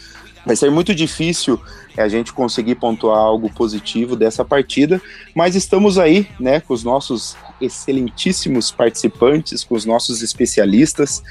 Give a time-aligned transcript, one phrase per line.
[0.43, 1.59] Vai ser muito difícil
[1.98, 5.01] é a gente conseguir pontuar algo positivo dessa partida,
[5.34, 11.23] mas estamos aí, né, com os nossos excelentíssimos participantes, com os nossos especialistas,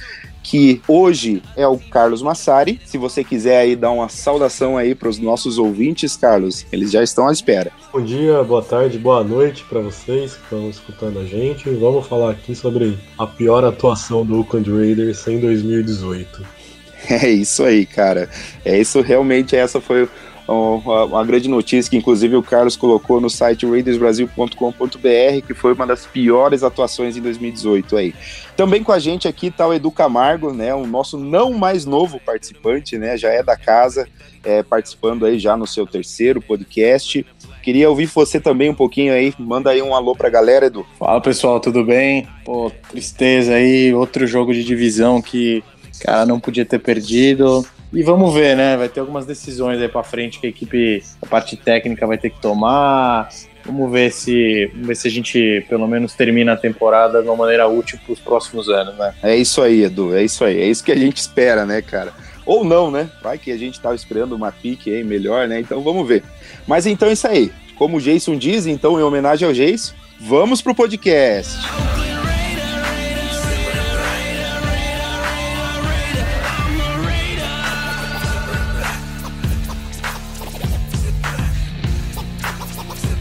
[0.43, 2.81] que hoje é o Carlos Massari.
[2.85, 7.03] Se você quiser aí dar uma saudação aí para os nossos ouvintes, Carlos, eles já
[7.03, 7.73] estão à espera.
[7.93, 11.69] Bom dia, boa tarde, boa noite para vocês que estão escutando a gente.
[11.71, 16.45] Vamos falar aqui sobre a pior atuação do Oakland Raiders em 2018.
[17.07, 18.31] É isso aí, cara.
[18.65, 20.09] É isso realmente essa foi
[20.53, 26.07] uma grande notícia que inclusive o Carlos colocou no site raidersbrasil.com.br, que foi uma das
[26.07, 28.15] piores atuações em 2018 aí.
[28.57, 32.21] Também com a gente aqui está o Edu Camargo, né, o nosso não mais novo
[32.21, 34.07] participante, né, já é da casa,
[34.45, 37.25] é, participando aí já no seu terceiro podcast.
[37.63, 40.85] Queria ouvir você também um pouquinho aí, manda aí um alô pra galera, Edu.
[40.99, 42.29] Fala pessoal, tudo bem?
[42.45, 45.65] Pô, tristeza aí, outro jogo de divisão que,
[46.01, 47.67] cara, não podia ter perdido.
[47.95, 48.77] E vamos ver, né?
[48.77, 52.31] Vai ter algumas decisões aí para frente que a equipe, a parte técnica vai ter
[52.31, 53.29] que tomar.
[53.65, 57.37] Vamos ver se, vamos ver se a gente pelo menos termina a temporada de uma
[57.37, 59.15] maneira útil para os próximos anos, né?
[59.23, 60.15] É isso aí, Edu.
[60.15, 60.61] É isso aí.
[60.61, 62.13] É isso que a gente espera, né, cara?
[62.45, 63.09] Ou não, né?
[63.23, 65.61] Vai que a gente tava esperando uma pique aí melhor, né?
[65.61, 66.23] Então vamos ver.
[66.67, 67.51] Mas então é isso aí.
[67.77, 71.59] Como o Jason diz, então, em homenagem ao Jason, vamos pro podcast.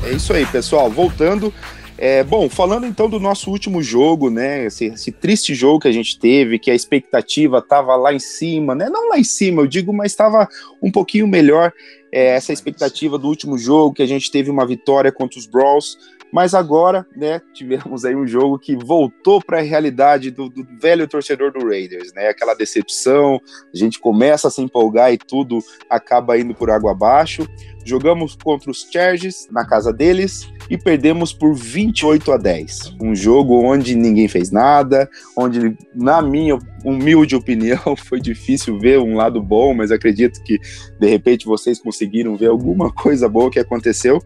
[0.06, 0.90] É isso aí, pessoal.
[0.90, 1.54] Voltando.
[1.98, 4.66] É, bom, falando então do nosso último jogo, né?
[4.66, 8.76] Esse, esse, triste jogo que a gente teve, que a expectativa estava lá em cima,
[8.76, 8.90] né?
[8.90, 10.48] Não lá em cima, eu digo, mas estava
[10.82, 11.72] um pouquinho melhor.
[12.12, 15.98] É, essa expectativa do último jogo, que a gente teve uma vitória contra os Brawls,
[16.34, 21.08] mas agora, né, tivemos aí um jogo que voltou para a realidade do, do, velho
[21.08, 22.28] torcedor do Raiders, né?
[22.28, 23.40] Aquela decepção,
[23.72, 27.48] a gente começa a se empolgar e tudo acaba indo por água abaixo.
[27.86, 32.96] Jogamos contra os Chargers na casa deles e perdemos por 28 a 10.
[33.02, 39.16] Um jogo onde ninguém fez nada, onde, na minha humilde opinião, foi difícil ver um
[39.16, 40.60] lado bom, mas acredito que
[41.00, 44.22] de repente vocês conseguiram ver alguma coisa boa que aconteceu.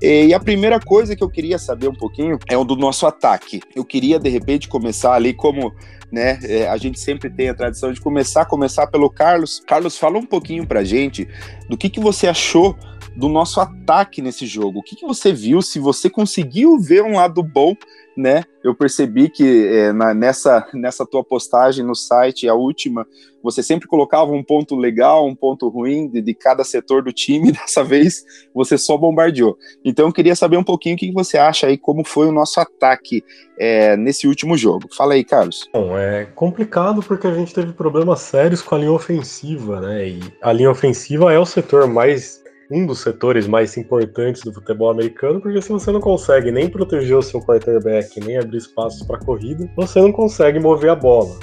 [0.00, 3.60] E a primeira coisa que eu queria saber um pouquinho é o do nosso ataque.
[3.74, 5.72] Eu queria de repente começar ali como
[6.14, 6.38] né?
[6.44, 9.60] É, a gente sempre tem a tradição de começar, começar pelo Carlos.
[9.66, 11.28] Carlos, fala um pouquinho pra gente
[11.68, 12.78] do que, que você achou
[13.16, 14.80] do nosso ataque nesse jogo.
[14.80, 15.62] O que, que você viu?
[15.62, 17.74] Se você conseguiu ver um lado bom,
[18.16, 18.44] né?
[18.62, 23.06] Eu percebi que é, na, nessa, nessa tua postagem no site, a última,
[23.42, 27.52] você sempre colocava um ponto legal, um ponto ruim de, de cada setor do time.
[27.52, 29.58] Dessa vez você só bombardeou.
[29.84, 32.58] Então eu queria saber um pouquinho o que você acha aí, como foi o nosso
[32.60, 33.24] ataque
[33.58, 34.88] é, nesse último jogo.
[34.96, 35.68] Fala aí, Carlos.
[35.72, 40.08] Bom, é complicado porque a gente teve problemas sérios com a linha ofensiva, né?
[40.08, 44.90] E a linha ofensiva é o setor mais um dos setores mais importantes do futebol
[44.90, 49.18] americano, porque se você não consegue nem proteger o seu quarterback, nem abrir espaços para
[49.18, 51.36] corrida, você não consegue mover a bola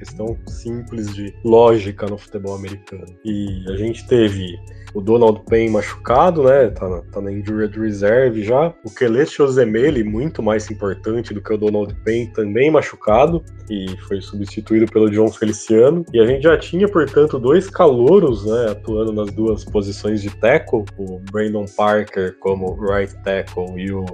[0.00, 3.06] questão simples de lógica no futebol americano.
[3.22, 4.58] E a gente teve
[4.94, 6.68] o Donald Payne machucado, né?
[6.70, 8.72] Tá na, tá na injured reserve já.
[8.84, 14.20] O Keleste Ozemele, muito mais importante do que o Donald Payne, também machucado e foi
[14.20, 16.04] substituído pelo John Feliciano.
[16.12, 18.70] E a gente já tinha, portanto, dois calouros, né?
[18.70, 24.04] Atuando nas duas posições de tackle, o Brandon Parker como right tackle e o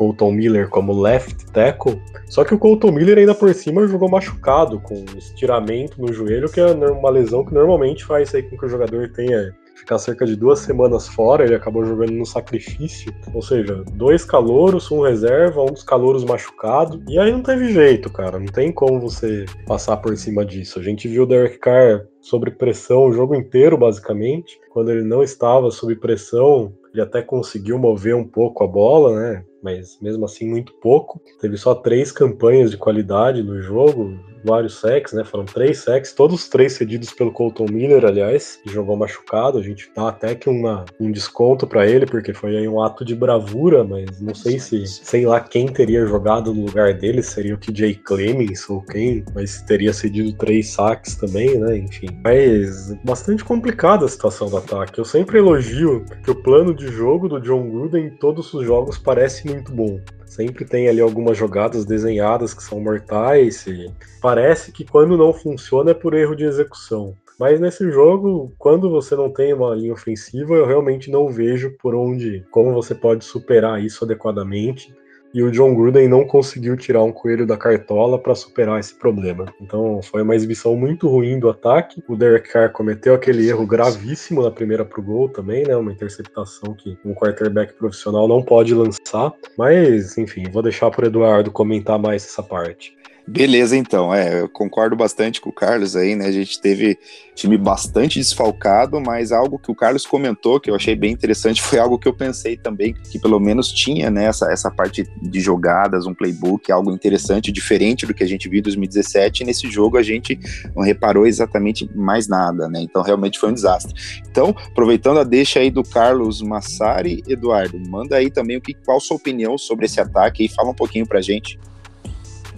[0.00, 2.00] Colton Miller como left tackle.
[2.26, 6.58] Só que o Colton Miller ainda por cima jogou machucado, com estiramento no joelho, que
[6.58, 10.36] é uma lesão que normalmente faz aí com que o jogador tenha ficar cerca de
[10.36, 15.72] duas semanas fora, ele acabou jogando no sacrifício, ou seja, dois calouros, um reserva, um
[15.72, 20.16] dos calouros machucado, e aí não teve jeito, cara, não tem como você passar por
[20.16, 20.78] cima disso.
[20.78, 25.22] A gente viu o Derek Carr sob pressão o jogo inteiro, basicamente, quando ele não
[25.22, 29.44] estava sob pressão, ele até conseguiu mover um pouco a bola, né?
[29.62, 31.20] mas mesmo assim muito pouco.
[31.40, 35.24] Teve só três campanhas de qualidade no jogo, vários sacks, né?
[35.24, 39.58] Foram três sacks, todos três cedidos pelo Colton Miller, aliás, que jogou machucado.
[39.58, 43.04] A gente dá até que uma, um desconto para ele, porque foi aí um ato
[43.04, 47.54] de bravura, mas não sei se, sei lá quem teria jogado no lugar dele, seria
[47.54, 51.76] o TJ Clemens ou quem, mas teria cedido três sacks também, né?
[51.76, 52.08] Enfim.
[52.22, 54.98] Mas bastante complicada a situação do ataque.
[54.98, 58.98] Eu sempre elogio que o plano de jogo do John Gruden em todos os jogos
[58.98, 60.00] parece muito bom.
[60.30, 63.92] Sempre tem ali algumas jogadas desenhadas que são mortais e
[64.22, 67.16] parece que quando não funciona é por erro de execução.
[67.36, 71.96] Mas nesse jogo, quando você não tem uma linha ofensiva, eu realmente não vejo por
[71.96, 74.94] onde, como você pode superar isso adequadamente
[75.32, 79.46] e o John Gruden não conseguiu tirar um coelho da cartola para superar esse problema.
[79.60, 82.02] Então foi uma exibição muito ruim do ataque.
[82.08, 85.76] O Derek Carr cometeu aquele erro gravíssimo na primeira pro gol também, né?
[85.76, 89.32] Uma interceptação que um quarterback profissional não pode lançar.
[89.56, 92.99] Mas, enfim, vou deixar para Eduardo comentar mais essa parte.
[93.30, 94.12] Beleza, então.
[94.12, 96.26] É, eu concordo bastante com o Carlos aí, né?
[96.26, 96.98] A gente teve
[97.32, 101.78] time bastante desfalcado, mas algo que o Carlos comentou que eu achei bem interessante foi
[101.78, 106.06] algo que eu pensei também, que pelo menos tinha né, essa, essa parte de jogadas,
[106.06, 109.44] um playbook, algo interessante, diferente do que a gente viu em 2017.
[109.44, 110.36] E nesse jogo a gente
[110.74, 112.80] não reparou exatamente mais nada, né?
[112.82, 113.94] Então realmente foi um desastre.
[114.28, 118.96] Então, aproveitando a deixa aí do Carlos Massari, Eduardo, manda aí também o que, qual
[118.96, 121.56] a sua opinião sobre esse ataque e fala um pouquinho pra gente.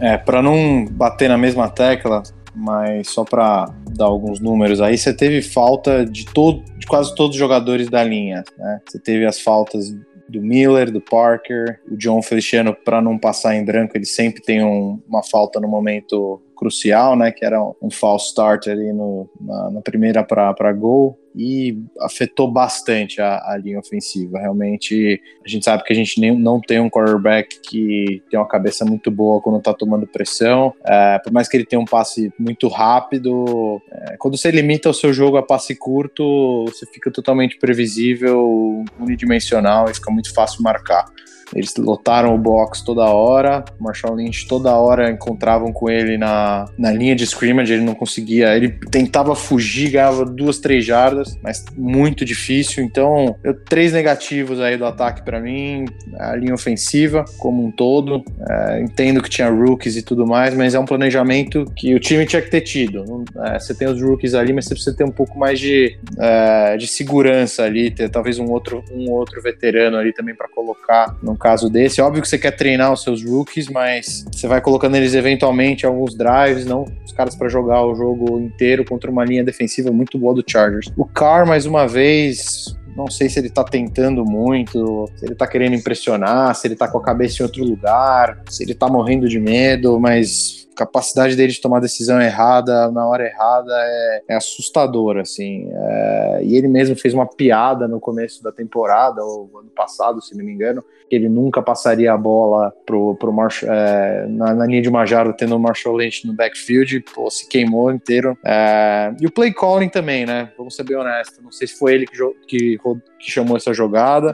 [0.00, 2.22] É, para não bater na mesma tecla,
[2.54, 7.34] mas só para dar alguns números aí, você teve falta de, todo, de quase todos
[7.34, 8.44] os jogadores da linha.
[8.58, 8.80] Né?
[8.86, 9.94] Você teve as faltas
[10.28, 14.64] do Miller, do Parker, o John Feliciano, para não passar em branco, ele sempre tem
[14.64, 17.30] um, uma falta no momento crucial, né?
[17.30, 23.20] Que era um false start ali no, na, na primeira para gol e afetou bastante
[23.20, 24.38] a, a, linha ofensiva.
[24.38, 28.48] Realmente, a gente sabe que a gente nem, não tem um quarterback que tem uma
[28.48, 30.74] cabeça muito boa quando está tomando pressão.
[30.84, 34.94] É, por mais que ele tenha um passe muito rápido, é, quando você limita o
[34.94, 41.06] seu jogo a passe curto, você fica totalmente previsível, unidimensional e fica muito fácil marcar.
[41.54, 43.64] Eles lotaram o box toda hora.
[43.78, 47.72] O Marshall Lynch toda hora encontravam com ele na, na linha de scrimmage.
[47.72, 48.56] Ele não conseguia.
[48.56, 52.82] Ele tentava fugir, ganhava duas, três jardas, mas muito difícil.
[52.82, 55.86] Então, eu, três negativos aí do ataque para mim.
[56.18, 58.24] A linha ofensiva, como um todo.
[58.48, 62.26] É, entendo que tinha rookies e tudo mais, mas é um planejamento que o time
[62.26, 63.24] tinha que ter tido.
[63.44, 66.76] É, você tem os rookies ali, mas você precisa ter um pouco mais de, é,
[66.76, 71.36] de segurança ali, ter talvez um outro, um outro veterano ali também para colocar num
[71.42, 72.00] caso desse.
[72.00, 76.14] Óbvio que você quer treinar os seus rookies, mas você vai colocando eles eventualmente alguns
[76.14, 80.34] drives, não os caras para jogar o jogo inteiro contra uma linha defensiva muito boa
[80.34, 80.90] do Chargers.
[80.96, 85.46] O Carr, mais uma vez, não sei se ele tá tentando muito, se ele tá
[85.46, 89.28] querendo impressionar, se ele tá com a cabeça em outro lugar, se ele tá morrendo
[89.28, 95.22] de medo, mas capacidade dele de tomar decisão errada na hora errada é, é assustadora,
[95.22, 95.70] assim.
[95.72, 100.36] É, e ele mesmo fez uma piada no começo da temporada, ou ano passado, se
[100.36, 104.66] não me engano, que ele nunca passaria a bola pro, pro Marsh, é, na, na,
[104.66, 108.36] linha de uma jarda, tendo o Marshall Lynch no backfield, pô, se queimou inteiro.
[108.44, 110.50] É, e o play calling também, né?
[110.56, 111.38] Vamos ser bem honestos.
[111.42, 112.16] Não sei se foi ele que,
[112.46, 112.78] que,
[113.22, 114.32] que chamou essa jogada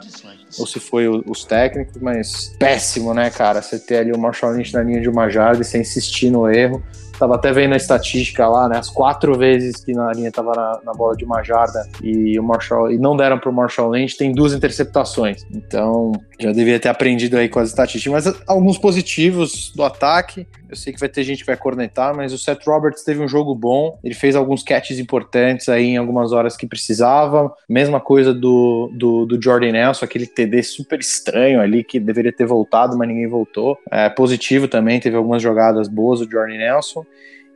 [0.57, 3.61] ou se foi o, os técnicos, mas péssimo, né, cara?
[3.61, 6.49] Você ter ali o Marshall Lynch na linha de uma jarda e sem insistir no
[6.49, 6.83] erro.
[7.19, 8.77] Tava até vendo a estatística lá, né?
[8.77, 12.43] As quatro vezes que na linha tava na, na bola de uma jarda e o
[12.43, 15.45] Marshall e não deram pro Marshall Lynch, tem duas interceptações.
[15.53, 18.25] Então, já devia ter aprendido aí com as estatísticas.
[18.25, 20.47] Mas alguns positivos do ataque.
[20.69, 23.27] Eu sei que vai ter gente que vai cornetar, mas o Seth Roberts teve um
[23.27, 23.99] jogo bom.
[24.03, 27.51] Ele fez alguns catches importantes aí em algumas horas que precisava.
[27.67, 32.45] Mesma coisa do, do, do Jordan Nelson, aquele TD super estranho ali que deveria ter
[32.45, 33.79] voltado, mas ninguém voltou.
[33.89, 37.03] É, positivo também, teve algumas jogadas boas do Jordan Nelson.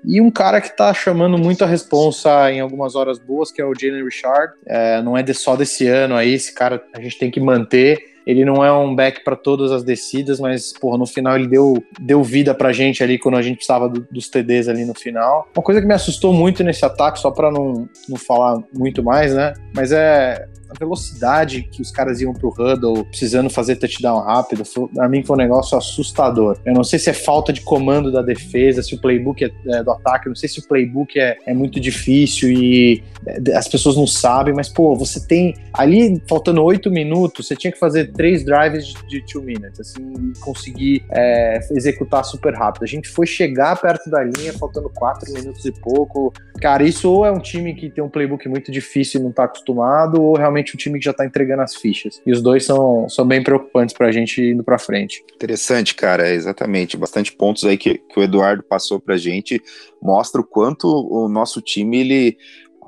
[0.05, 3.65] E um cara que tá chamando muito a responsa em algumas horas boas, que é
[3.65, 4.53] o Jalen Richard.
[4.65, 8.12] É, não é de, só desse ano aí, esse cara a gente tem que manter.
[8.25, 11.83] Ele não é um back para todas as descidas, mas, porra, no final ele deu,
[11.99, 15.47] deu vida pra gente ali quando a gente precisava do, dos TDs ali no final.
[15.55, 19.33] Uma coisa que me assustou muito nesse ataque, só para não, não falar muito mais,
[19.33, 19.53] né?
[19.73, 24.87] Mas é a velocidade que os caras iam pro huddle, precisando fazer touchdown rápido, foi,
[24.87, 26.57] pra mim foi um negócio assustador.
[26.65, 29.83] Eu não sei se é falta de comando da defesa, se o playbook é, é
[29.83, 33.95] do ataque, não sei se o playbook é, é muito difícil e é, as pessoas
[33.95, 38.43] não sabem, mas, pô, você tem ali, faltando oito minutos, você tinha que fazer três
[38.43, 42.83] drives de two minutes, assim, e conseguir é, executar super rápido.
[42.83, 46.33] A gente foi chegar perto da linha, faltando quatro minutos e pouco.
[46.61, 49.45] Cara, isso ou é um time que tem um playbook muito difícil e não tá
[49.45, 52.21] acostumado, ou realmente realmente um time que já tá entregando as fichas.
[52.25, 55.23] E os dois são, são bem preocupantes pra gente indo pra frente.
[55.35, 56.97] Interessante, cara, exatamente.
[56.97, 59.61] Bastante pontos aí que, que o Eduardo passou pra gente
[60.01, 62.37] mostra o quanto o nosso time ele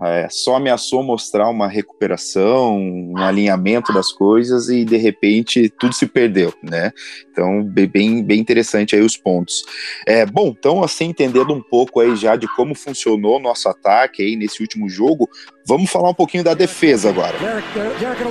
[0.04, 6.06] é, só ameaçou mostrar uma recuperação, um alinhamento das coisas e de repente tudo se
[6.06, 6.92] perdeu, né?
[7.32, 9.64] Então, bem, bem interessante aí os pontos.
[10.08, 14.36] É, bom, então assim, entendendo um pouco aí já de como funcionou nosso ataque aí
[14.36, 15.30] nesse último jogo,
[15.68, 17.38] vamos falar um pouquinho da defesa agora.
[17.38, 17.68] Derek,
[18.00, 18.24] Derek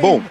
[0.00, 0.22] Bom,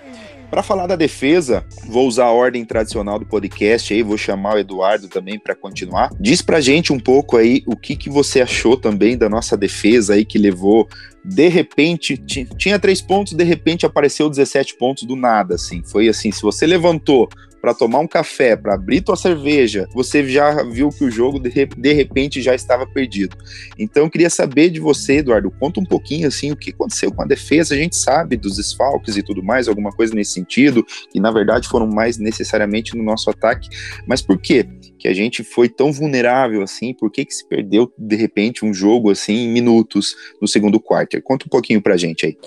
[0.49, 4.57] para falar da defesa, vou usar a ordem tradicional do podcast aí, vou chamar o
[4.57, 6.09] Eduardo também para continuar.
[6.19, 10.15] Diz pra gente um pouco aí o que, que você achou também da nossa defesa
[10.15, 10.87] aí que levou
[11.23, 12.17] de repente
[12.57, 15.83] tinha três pontos, de repente apareceu 17 pontos do nada, assim.
[15.83, 17.29] Foi assim, se você levantou
[17.61, 21.93] para tomar um café, para abrir tua cerveja, você já viu que o jogo de,
[21.93, 23.35] repente já estava perdido.
[23.77, 27.21] Então eu queria saber de você, Eduardo, conta um pouquinho assim o que aconteceu com
[27.21, 27.73] a defesa.
[27.73, 31.67] A gente sabe dos desfalques e tudo mais, alguma coisa nesse sentido, que na verdade
[31.67, 33.69] foram mais necessariamente no nosso ataque.
[34.07, 34.67] Mas por quê?
[34.97, 36.93] Que a gente foi tão vulnerável assim?
[36.93, 41.21] Por que, que se perdeu de repente um jogo assim em minutos no segundo quarto?
[41.21, 42.37] Conta um pouquinho pra gente aí.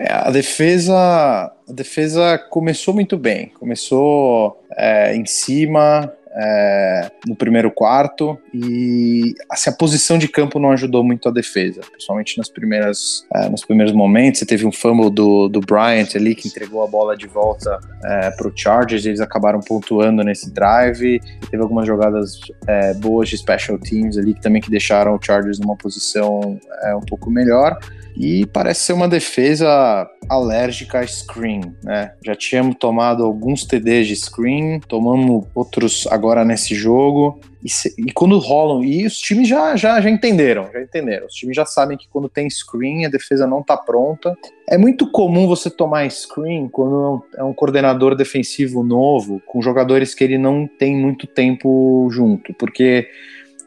[0.00, 3.48] É, a defesa a defesa começou muito bem.
[3.60, 10.70] Começou é, em cima é, no primeiro quarto e assim, a posição de campo não
[10.70, 14.38] ajudou muito a defesa, principalmente nas primeiras, é, nos primeiros momentos.
[14.38, 18.30] Você teve um fumble do, do Bryant ali que entregou a bola de volta é,
[18.30, 19.04] para o Chargers.
[19.04, 21.20] Eles acabaram pontuando nesse drive.
[21.50, 25.58] Teve algumas jogadas é, boas de special teams ali que também que deixaram o Chargers
[25.58, 27.78] numa posição é, um pouco melhor
[28.16, 32.12] e parece ser uma defesa alérgica a screen, né?
[32.24, 37.40] Já tínhamos tomado alguns TDs de screen, tomamos outros agora nesse jogo.
[37.64, 41.26] E, se, e, quando rolam, e os times já, já, já entenderam, já entenderam.
[41.26, 44.36] Os times já sabem que quando tem screen, a defesa não tá pronta.
[44.68, 50.22] É muito comum você tomar screen quando é um coordenador defensivo novo, com jogadores que
[50.22, 53.08] ele não tem muito tempo junto, porque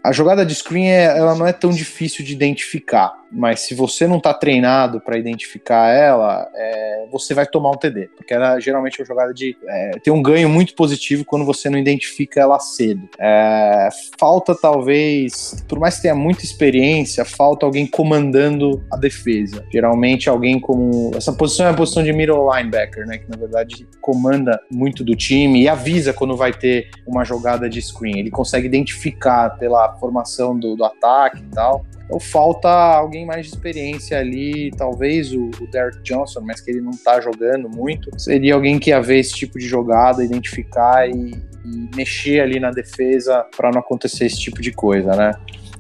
[0.04, 4.08] a jogada de screen é, ela não é tão difícil de identificar, mas se você
[4.08, 9.00] não está treinado para identificar ela, é, você vai tomar um TD, porque ela geralmente
[9.00, 12.60] é uma jogada de é, tem um ganho muito positivo quando você não identifica ela
[12.60, 13.10] cedo.
[13.20, 19.66] É, falta talvez, por mais que tenha muita experiência, falta alguém comandando a defesa.
[19.72, 23.88] Geralmente alguém como essa posição é a posição de middle linebacker, né, que na verdade
[24.02, 28.20] comanda muito do time e avisa quando vai ter uma jogada de screen.
[28.20, 31.86] Ele consegue identificar pela formação do, do ataque e tal.
[32.06, 36.82] Então falta alguém mais de experiência ali, talvez o, o Derek Johnson, mas que ele
[36.82, 38.10] não tá jogando muito.
[38.20, 41.32] Seria alguém que ia ver esse tipo de jogada, identificar e,
[41.66, 45.32] e mexer ali na defesa para não acontecer esse tipo de coisa, né?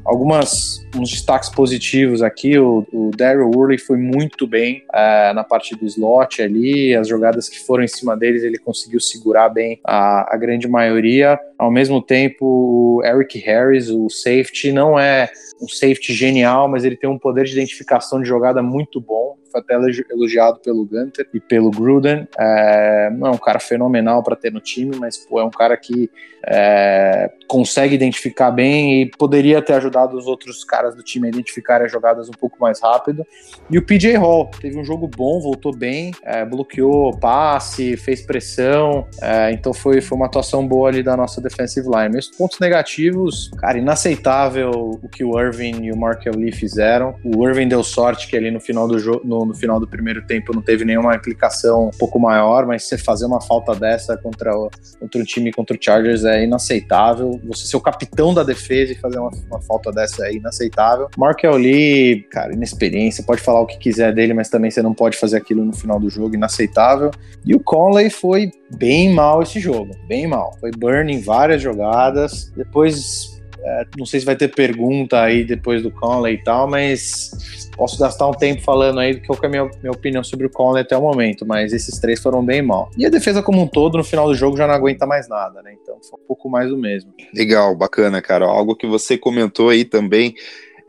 [0.06, 2.58] Algumas uns destaques positivos aqui.
[2.58, 6.96] O, o Daryl Worley foi muito bem uh, na parte do slot ali.
[6.96, 11.40] As jogadas que foram em cima deles, ele conseguiu segurar bem a, a grande maioria.
[11.58, 15.30] Ao mesmo tempo, o Eric Harris, o safety, não é
[15.62, 19.62] um safety genial, mas ele tem um poder de identificação de jogada muito bom foi
[19.62, 19.76] até
[20.12, 22.28] elogiado pelo Gunter e pelo Gruden.
[22.38, 25.78] É, não é um cara fenomenal para ter no time, mas pô, é um cara
[25.78, 26.10] que
[26.46, 31.86] é, consegue identificar bem e poderia ter ajudado os outros caras do time a identificarem
[31.86, 33.26] as jogadas um pouco mais rápido.
[33.70, 39.08] E o PJ Hall teve um jogo bom, voltou bem, é, bloqueou passe, fez pressão,
[39.22, 42.10] é, então foi, foi uma atuação boa ali da nossa defensive line.
[42.10, 47.16] Meus pontos negativos, cara, inaceitável o que o Irving e o Markel Lee fizeram.
[47.24, 50.54] O Irving deu sorte que ali no final do jogo, no, final do primeiro tempo
[50.54, 54.70] não teve nenhuma implicação um pouco maior, mas você fazer uma falta dessa contra, o,
[55.00, 57.40] contra um time, contra o Chargers é inaceitável.
[57.46, 61.10] Você ser o capitão da defesa e fazer uma, uma falta dessa é inaceitável.
[61.18, 65.18] Markel Lee, cara, inexperiência, pode falar o que quiser dele, mas também você não pode
[65.18, 67.12] fazer aquilo no final do jogo, inaceitável.
[67.46, 70.58] E o Conley foi bem mal esse jogo, bem mal.
[70.60, 72.52] Foi burn em várias jogadas.
[72.56, 73.33] Depois
[73.64, 77.32] é, não sei se vai ter pergunta aí depois do Conley e tal, mas
[77.76, 80.50] posso gastar um tempo falando aí do que é a minha, minha opinião sobre o
[80.50, 82.92] Conley até o momento, mas esses três foram bem mal.
[82.98, 85.62] E a defesa como um todo, no final do jogo, já não aguenta mais nada,
[85.62, 85.74] né?
[85.82, 87.14] Então foi um pouco mais do mesmo.
[87.34, 88.46] Legal, bacana, cara.
[88.46, 90.36] Algo que você comentou aí também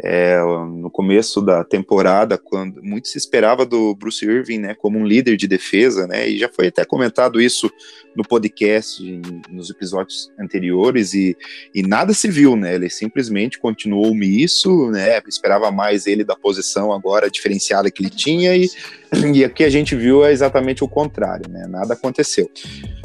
[0.02, 5.06] é, no começo da temporada, quando muito se esperava do Bruce Irving, né, como um
[5.06, 7.70] líder de defesa, né, e já foi até comentado isso
[8.16, 9.02] no podcast,
[9.50, 11.36] nos episódios anteriores, e,
[11.74, 16.92] e nada se viu, né, ele simplesmente continuou omisso, né, esperava mais ele da posição
[16.92, 18.68] agora diferenciada que ele tinha, e,
[19.32, 22.50] e aqui a gente viu é exatamente o contrário, né, nada aconteceu.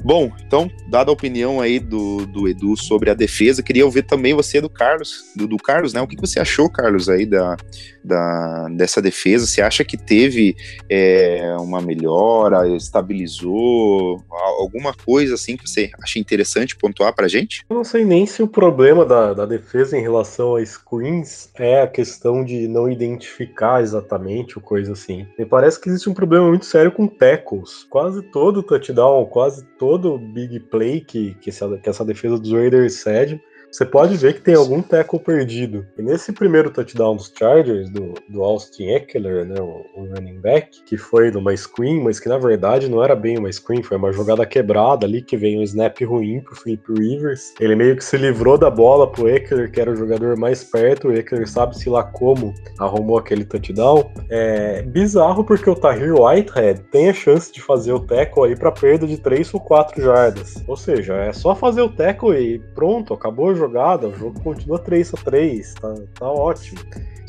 [0.04, 4.34] Bom, então, dada a opinião aí do, do Edu sobre a defesa, queria ouvir também
[4.34, 7.58] você do Carlos, do, do Carlos, né, o que você achou, Carlos, aí da,
[8.04, 9.46] da, dessa defesa?
[9.46, 10.56] Você acha que teve
[10.90, 14.24] é, uma melhora, estabilizou,
[14.60, 17.66] alguma coisa assim que você acha interessante pontuar pra gente?
[17.70, 21.82] Eu não sei nem se o problema da, da defesa em relação a screens é
[21.82, 25.28] a questão de não identificar exatamente ou coisa assim.
[25.38, 27.86] Me parece que existe um problema muito sério com tackles.
[27.90, 32.96] Quase todo touchdown, quase todo big play que, que, essa, que essa defesa dos Raiders
[32.96, 35.86] cede você pode ver que tem algum tackle perdido.
[35.98, 40.84] E nesse primeiro touchdown dos Chargers, do, do Austin Eckler, né, o, o, running back,
[40.84, 44.12] que foi numa screen, mas que na verdade não era bem uma screen, foi uma
[44.12, 47.54] jogada quebrada ali, que veio um snap ruim pro Philip Rivers.
[47.60, 51.10] Ele meio que se livrou da bola pro Eckler, que era o jogador mais perto,
[51.10, 54.12] o Eckler sabe-se lá como arrumou aquele touchdown.
[54.30, 58.72] É bizarro porque o Tahir Whitehead tem a chance de fazer o tackle aí para
[58.72, 60.64] perda de 3 ou 4 jardas.
[60.68, 65.14] Ou seja, é só fazer o tackle e pronto, acabou jogada, o jogo continua 3
[65.14, 66.80] a 3 tá, tá ótimo.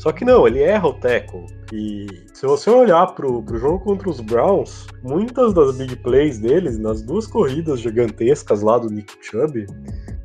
[0.01, 1.45] Só que não, ele erra o tackle.
[1.71, 6.79] E se você olhar pro, pro jogo contra os Browns, muitas das big plays deles,
[6.79, 9.67] nas duas corridas gigantescas lá do Nick Chubb,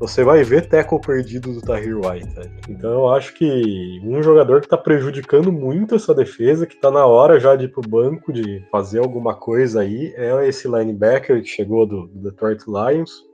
[0.00, 2.34] você vai ver tackle perdido do Tahir White.
[2.34, 2.50] Né?
[2.70, 7.04] Então eu acho que um jogador que está prejudicando muito essa defesa, que está na
[7.04, 11.48] hora já de ir pro banco, de fazer alguma coisa aí, é esse linebacker que
[11.48, 13.26] chegou do, do Detroit Lions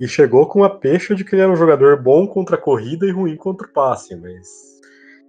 [0.00, 3.06] e chegou com a pecha de que ele era um jogador bom contra a corrida
[3.06, 4.76] e ruim contra o passe, mas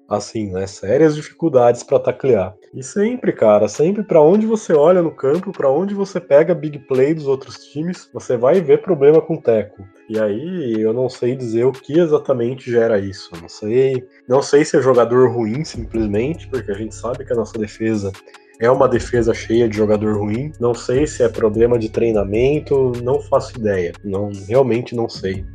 [0.08, 2.56] assim, né, sérias dificuldades para taclear.
[2.74, 6.80] E sempre, cara, sempre para onde você olha no campo, para onde você pega big
[6.80, 9.86] play dos outros times, você vai ver problema com teco.
[10.10, 13.32] E aí eu não sei dizer o que exatamente gera isso.
[13.42, 17.36] Não sei, não sei se é jogador ruim simplesmente, porque a gente sabe que a
[17.36, 18.12] nossa defesa
[18.60, 20.52] é uma defesa cheia de jogador ruim.
[20.60, 23.94] Não sei se é problema de treinamento, não faço ideia.
[24.04, 25.46] Não, realmente não sei.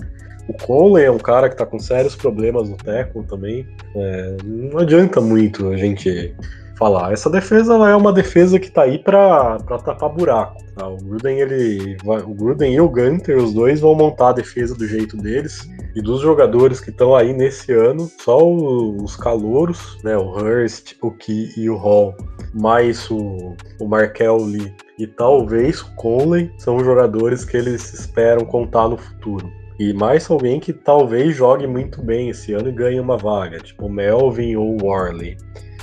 [0.49, 3.67] O Conley é um cara que tá com sérios problemas no tackle também.
[3.95, 6.35] É, não adianta muito a gente
[6.83, 7.13] falar.
[7.13, 10.57] Essa defesa é uma defesa que tá aí para tapar buraco.
[10.75, 10.89] Tá?
[10.89, 14.75] O Gruden ele vai, o Gruden e o Gunter, os dois vão montar a defesa
[14.75, 15.69] do jeito deles.
[15.95, 21.13] E dos jogadores que estão aí nesse ano, só os calouros, né, o Hurst, o
[21.13, 22.17] Key e o Hall,
[22.53, 28.89] mais o, o Markel Lee e talvez o Conley são jogadores que eles esperam contar
[28.89, 29.49] no futuro.
[29.79, 33.89] E mais alguém que talvez jogue muito bem esse ano e ganhe uma vaga, tipo
[33.89, 35.37] Melvin ou Warley.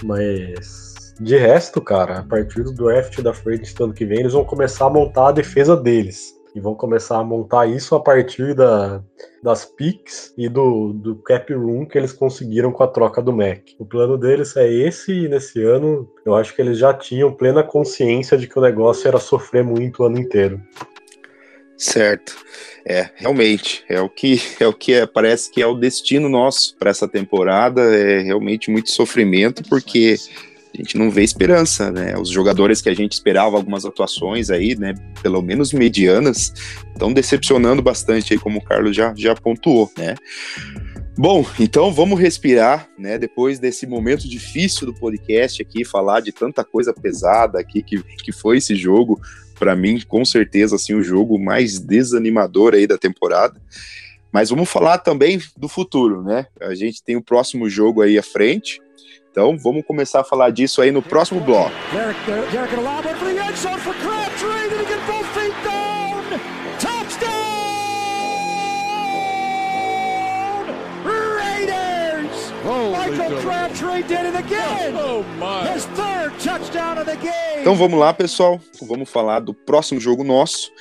[0.04, 4.32] Mas de resto, cara, a partir do draft da frente do ano que vem, eles
[4.32, 6.34] vão começar a montar a defesa deles.
[6.56, 9.04] E vão começar a montar isso a partir da,
[9.44, 13.60] das picks e do, do cap room que eles conseguiram com a troca do Mac.
[13.78, 17.64] O plano deles é esse e nesse ano eu acho que eles já tinham plena
[17.64, 20.60] consciência de que o negócio era sofrer muito o ano inteiro.
[21.80, 22.36] Certo.
[22.86, 26.76] É, realmente, é o que é o que é, parece que é o destino nosso
[26.78, 30.18] para essa temporada, é realmente muito sofrimento porque
[30.74, 32.18] a gente não vê esperança, né?
[32.18, 36.54] Os jogadores que a gente esperava algumas atuações aí, né, pelo menos medianas,
[36.92, 40.16] estão decepcionando bastante aí, como o Carlos já, já pontuou, né?
[41.18, 43.18] Bom, então vamos respirar, né?
[43.18, 48.32] Depois desse momento difícil do podcast aqui, falar de tanta coisa pesada aqui que, que
[48.32, 49.20] foi esse jogo,
[49.60, 53.62] para mim, com certeza, assim, o jogo mais desanimador aí da temporada.
[54.32, 56.48] Mas vamos falar também do futuro, né?
[56.62, 58.80] A gente tem o próximo jogo aí à frente,
[59.32, 61.72] então vamos começar a falar disso aí no próximo bloco.
[77.62, 78.60] Então vamos lá, pessoal.
[78.82, 80.72] Vamos falar do próximo jogo nosso,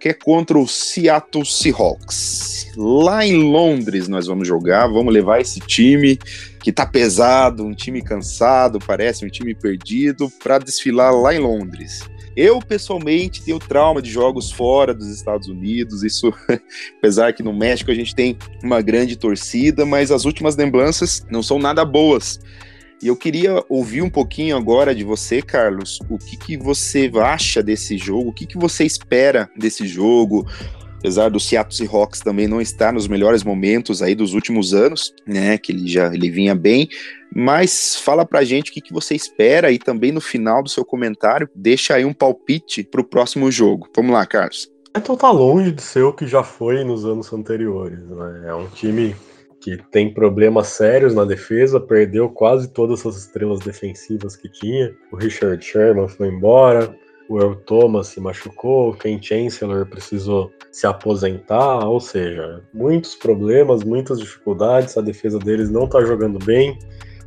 [0.00, 2.55] que é contra o Seattle Seahawks.
[2.76, 6.18] Lá em Londres nós vamos jogar, vamos levar esse time
[6.60, 12.02] que tá pesado, um time cansado, parece um time perdido, para desfilar lá em Londres.
[12.36, 16.02] Eu, pessoalmente, tenho trauma de jogos fora dos Estados Unidos.
[16.02, 16.30] Isso,
[16.98, 21.42] apesar que no México a gente tem uma grande torcida, mas as últimas lembranças não
[21.42, 22.38] são nada boas.
[23.02, 27.62] E eu queria ouvir um pouquinho agora de você, Carlos, o que, que você acha
[27.62, 30.46] desse jogo, o que, que você espera desse jogo.
[31.06, 35.56] Apesar do Seattle Seahawks também não estar nos melhores momentos aí dos últimos anos, né,
[35.56, 36.88] que ele já ele vinha bem,
[37.32, 40.84] mas fala pra gente o que, que você espera e também no final do seu
[40.84, 43.88] comentário, deixa aí um palpite pro próximo jogo.
[43.94, 44.68] Vamos lá, Carlos.
[44.96, 48.46] Então tá longe de ser o que já foi nos anos anteriores, né?
[48.48, 49.14] É um time
[49.60, 54.92] que tem problemas sérios na defesa, perdeu quase todas as estrelas defensivas que tinha.
[55.12, 56.92] O Richard Sherman foi embora,
[57.28, 63.82] o Earl Thomas se machucou, o Ken Chancellor precisou se aposentar, ou seja, muitos problemas,
[63.82, 66.78] muitas dificuldades, a defesa deles não tá jogando bem.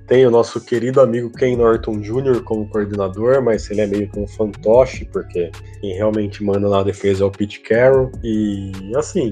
[0.08, 2.42] Tem o nosso querido amigo Ken Norton Jr.
[2.44, 7.24] como coordenador, mas ele é meio que um fantoche, porque quem realmente manda na defesa
[7.24, 8.12] é o Pete Carroll.
[8.24, 9.32] E assim,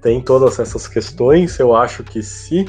[0.00, 1.58] tem todas essas questões.
[1.58, 2.66] Eu acho que se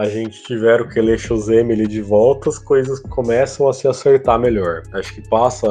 [0.00, 4.82] a gente tiver o Kelecho Zemeli de volta, as coisas começam a se acertar melhor.
[4.94, 5.68] Acho que passa,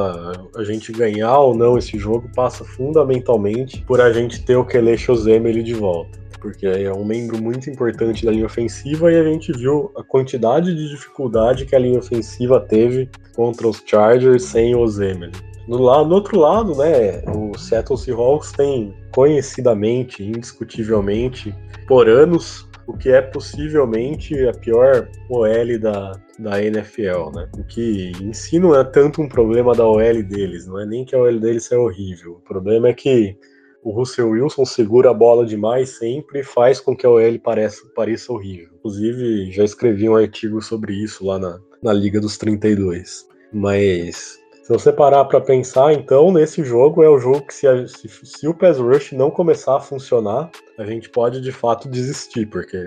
[0.55, 5.15] a gente ganhar ou não esse jogo, passa fundamentalmente por a gente ter o Kelecho
[5.15, 9.51] Zemeli de volta porque é um membro muito importante da linha ofensiva e a gente
[9.51, 14.87] viu a quantidade de dificuldade que a linha ofensiva teve contra os Chargers sem o
[14.87, 15.31] Zemel.
[15.67, 21.53] No, no outro lado, né, o Seattle Seahawks tem conhecidamente, indiscutivelmente,
[21.85, 27.47] por anos, o que é possivelmente a pior OL da, da NFL, né?
[27.55, 31.05] O que em si não é tanto um problema da OL deles, não é nem
[31.05, 32.33] que a OL deles é horrível.
[32.33, 33.37] O problema é que
[33.83, 37.83] o Russell Wilson segura a bola demais sempre e faz com que a OL pareça,
[37.95, 38.69] pareça horrível.
[38.79, 43.27] Inclusive, já escrevi um artigo sobre isso lá na, na Liga dos 32.
[43.53, 47.87] Mas se você parar para pensar, então, nesse jogo é o jogo que se, a,
[47.87, 52.45] se, se o pass rush não começar a funcionar, a gente pode de fato desistir,
[52.45, 52.77] porque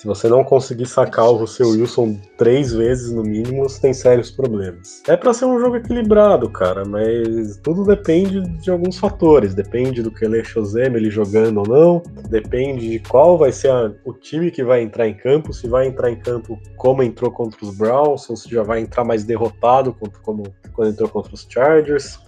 [0.00, 4.30] se você não conseguir sacar o Russell Wilson três vezes no mínimo, você tem sérios
[4.30, 5.02] problemas.
[5.06, 9.54] É para ser um jogo equilibrado, cara, mas tudo depende de alguns fatores.
[9.54, 13.92] Depende do que ele Chozem ele jogando ou não, depende de qual vai ser a,
[14.02, 17.62] o time que vai entrar em campo, se vai entrar em campo como entrou contra
[17.62, 21.46] os Browns, ou se já vai entrar mais derrotado como, como quando entrou contra os
[21.46, 22.18] Chargers.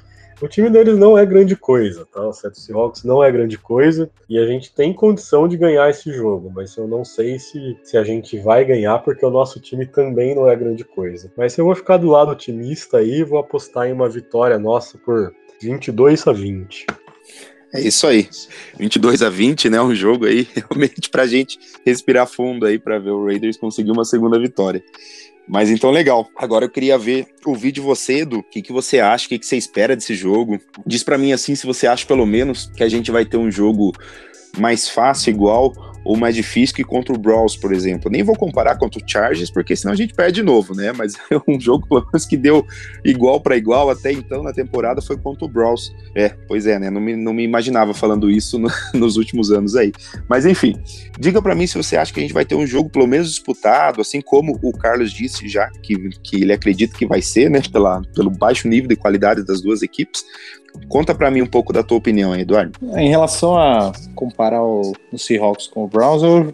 [0.42, 2.26] O time deles não é grande coisa, tá?
[2.26, 6.12] O Seattle Seahawks não é grande coisa e a gente tem condição de ganhar esse
[6.12, 9.87] jogo, mas eu não sei se, se a gente vai ganhar porque o nosso time
[9.87, 11.33] também não é grande coisa.
[11.37, 14.98] Mas eu vou ficar do lado otimista aí e vou apostar em uma vitória nossa
[14.98, 16.87] por 22 a 20.
[17.72, 18.28] É isso aí.
[18.78, 19.81] 22 a 20, né?
[19.81, 24.05] Um jogo aí realmente pra gente respirar fundo aí para ver o Raiders conseguir uma
[24.05, 24.83] segunda vitória.
[25.48, 26.28] Mas então, legal.
[26.37, 29.38] Agora eu queria ver, ouvir de você, Edu, o que, que você acha, o que,
[29.38, 30.59] que você espera desse jogo.
[30.87, 33.50] Diz para mim assim, se você acha pelo menos que a gente vai ter um
[33.50, 33.92] jogo
[34.59, 35.72] mais fácil, igual,
[36.05, 38.11] ou mais difícil que contra o Brawls, por exemplo.
[38.11, 40.93] Nem vou comparar contra o Chargers, porque senão a gente perde de novo, né?
[40.93, 42.67] Mas é um jogo, pelo menos, que deu
[43.05, 45.95] igual para igual até então na temporada foi contra o Brawls.
[46.15, 46.91] É, pois é, né?
[46.91, 49.93] Não me, não me imaginava falando isso no, nos últimos anos aí.
[50.29, 50.77] Mas enfim,
[51.19, 53.31] diga para mim se você acha que a gente vai ter um jogo pelo menos
[53.31, 57.61] disputado, assim como o Carlos disse já, que, que ele acredita que vai ser, né?
[57.73, 60.25] Pela, pelo baixo nível de qualidade das duas equipes.
[60.89, 62.79] Conta para mim um pouco da tua opinião Eduardo.
[62.97, 66.53] Em relação a comparar o, o Seahawks com o Browns, eu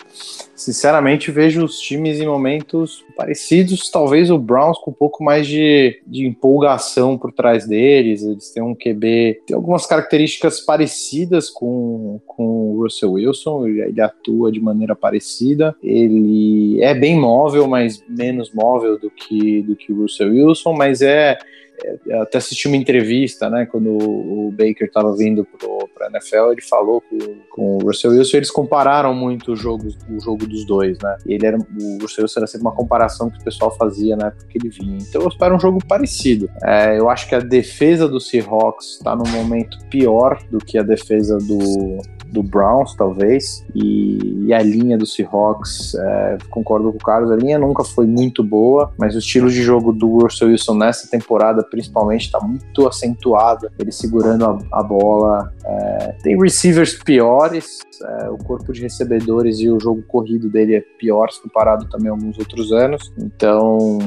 [0.59, 3.91] sinceramente vejo os times em momentos parecidos.
[3.91, 8.23] Talvez o Browns com um pouco mais de, de empolgação por trás deles.
[8.23, 13.67] Eles têm um QB, tem algumas características parecidas com, com o Russell Wilson.
[13.67, 15.75] Ele atua de maneira parecida.
[15.83, 21.01] Ele é bem móvel, mas menos móvel do que, do que o Russell Wilson, mas
[21.01, 21.39] é
[21.85, 25.47] é, até assisti uma entrevista, né, quando o Baker estava vindo
[25.95, 27.19] para a NFL, ele falou com,
[27.51, 31.47] com, o Russell Wilson, eles compararam muito o jogo, o jogo dos dois, né, ele
[31.47, 34.69] era, o Wilson era sempre uma comparação que o pessoal fazia na época que ele
[34.69, 36.49] vinha, então eu espero um jogo parecido.
[36.63, 40.83] É, eu acho que a defesa do Seahawks está num momento pior do que a
[40.83, 41.99] defesa do,
[42.33, 47.37] do Browns, talvez, e, e a linha do Seahawks, é, concordo com o Carlos, a
[47.37, 51.63] linha nunca foi muito boa, mas o estilo de jogo do Russell Wilson nessa temporada,
[51.63, 55.53] principalmente, está muito acentuado, ele segurando a, a bola.
[55.69, 60.81] É, tem receivers piores, é, o corpo de recebedores e o jogo corrido dele é
[60.81, 63.99] pior se comparado também a alguns outros anos, então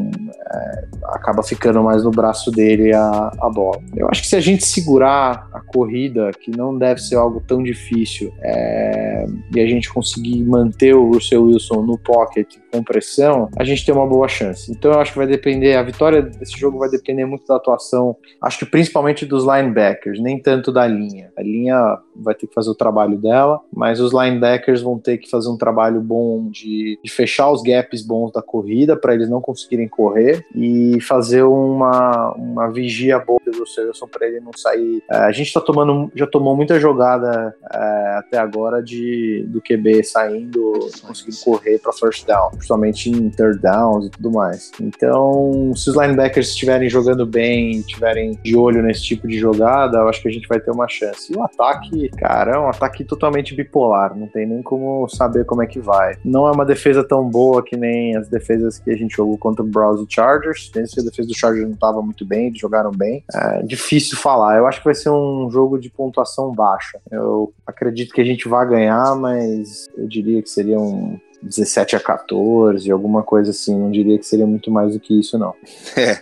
[0.52, 3.80] é, acaba ficando mais no braço dele a, a bola.
[3.95, 7.62] Eu acho que se a gente segurar a corrida, que não deve ser algo tão
[7.62, 13.63] difícil, é, e a gente conseguir manter o Russell Wilson no pocket com pressão, a
[13.63, 14.71] gente tem uma boa chance.
[14.71, 18.15] Então eu acho que vai depender, a vitória desse jogo vai depender muito da atuação,
[18.41, 21.32] acho que principalmente dos linebackers, nem tanto da linha.
[21.38, 25.29] A linha vai ter que fazer o trabalho dela, mas os linebackers vão ter que
[25.29, 29.41] fazer um trabalho bom de, de fechar os gaps bons da corrida para eles não
[29.41, 35.03] conseguirem correr e fazer uma, uma vigia boa do Wilson para ele não sair.
[35.09, 40.03] É, a gente tá tomando, já tomou muita jogada é, até agora de do QB
[40.03, 44.71] saindo, conseguindo correr para first down, principalmente em third downs e tudo mais.
[44.79, 50.09] Então, se os linebackers estiverem jogando bem, estiverem de olho nesse tipo de jogada, eu
[50.09, 51.31] acho que a gente vai ter uma chance.
[51.31, 55.62] E o ataque, cara, é um ataque totalmente bipolar, não tem nem como saber como
[55.62, 56.15] é que vai.
[56.23, 59.63] Não é uma defesa tão boa que nem as defesas que a gente jogou contra
[59.63, 60.69] o Browns e Chargers.
[60.69, 63.23] Penso que a defesa do Chargers não estava muito bem, eles jogaram bem.
[63.34, 64.58] É difícil falar.
[64.58, 66.99] Eu acho que vai ser um jogo de pontuação baixa.
[67.10, 71.99] Eu acredito que a gente vai ganhar, mas eu diria que seria um 17 a
[71.99, 73.77] 14, alguma coisa assim.
[73.77, 75.54] Não diria que seria muito mais do que isso, não.
[75.97, 76.21] É.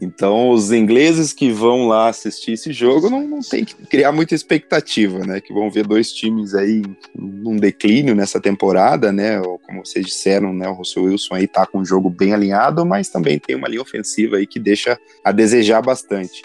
[0.00, 4.34] Então, os ingleses que vão lá assistir esse jogo não, não tem que criar muita
[4.34, 5.40] expectativa, né?
[5.40, 6.82] Que vão ver dois times aí
[7.14, 9.40] num declínio nessa temporada, né?
[9.66, 10.68] Como vocês disseram, né?
[10.68, 13.82] O Russell Wilson aí tá com um jogo bem alinhado, mas também tem uma linha
[13.82, 16.42] ofensiva aí que deixa a desejar bastante.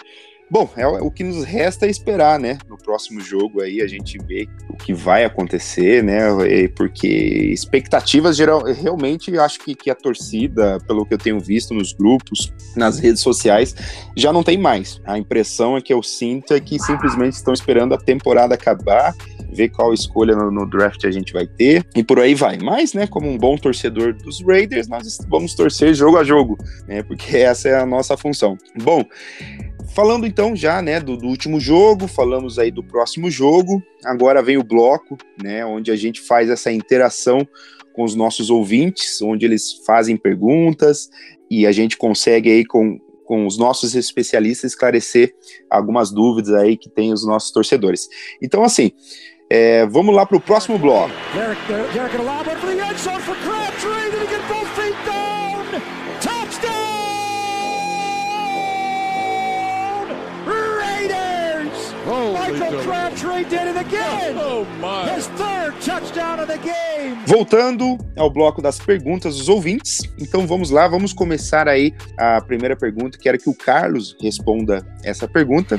[0.50, 2.58] Bom, é o que nos resta é esperar, né?
[2.68, 6.22] No próximo jogo aí a gente vê o que vai acontecer, né?
[6.74, 7.06] Porque
[7.52, 12.52] expectativas geral, realmente acho que, que a torcida, pelo que eu tenho visto nos grupos,
[12.74, 13.76] nas redes sociais,
[14.16, 15.00] já não tem mais.
[15.04, 19.14] A impressão é que eu sinto é que simplesmente estão esperando a temporada acabar
[19.52, 22.58] ver qual escolha no, no, draft a gente vai ter e por aí vai.
[22.58, 27.02] Mas, né, como um bom torcedor dos Raiders, nós vamos torcer jogo a jogo, né,
[27.02, 28.56] porque essa é a nossa função.
[28.82, 29.04] Bom,
[30.00, 33.82] Falando então já, né, do, do, último jogo, falamos aí do próximo jogo.
[34.02, 37.46] Agora vem o bloco, né, onde a gente faz essa interação
[37.92, 41.10] com os nossos ouvintes, onde eles fazem perguntas
[41.50, 45.34] e a gente consegue aí com, com os nossos especialistas esclarecer
[45.68, 48.08] algumas dúvidas aí que tem os nossos torcedores.
[48.40, 48.92] Então, assim,
[49.50, 51.12] é, vamos lá para o próximo bloco.
[51.34, 51.60] Derek,
[51.92, 52.16] Derek,
[67.26, 72.76] Voltando ao bloco das perguntas dos ouvintes, então vamos lá, vamos começar aí a primeira
[72.76, 73.18] pergunta.
[73.18, 75.78] Quero que o Carlos responda essa pergunta.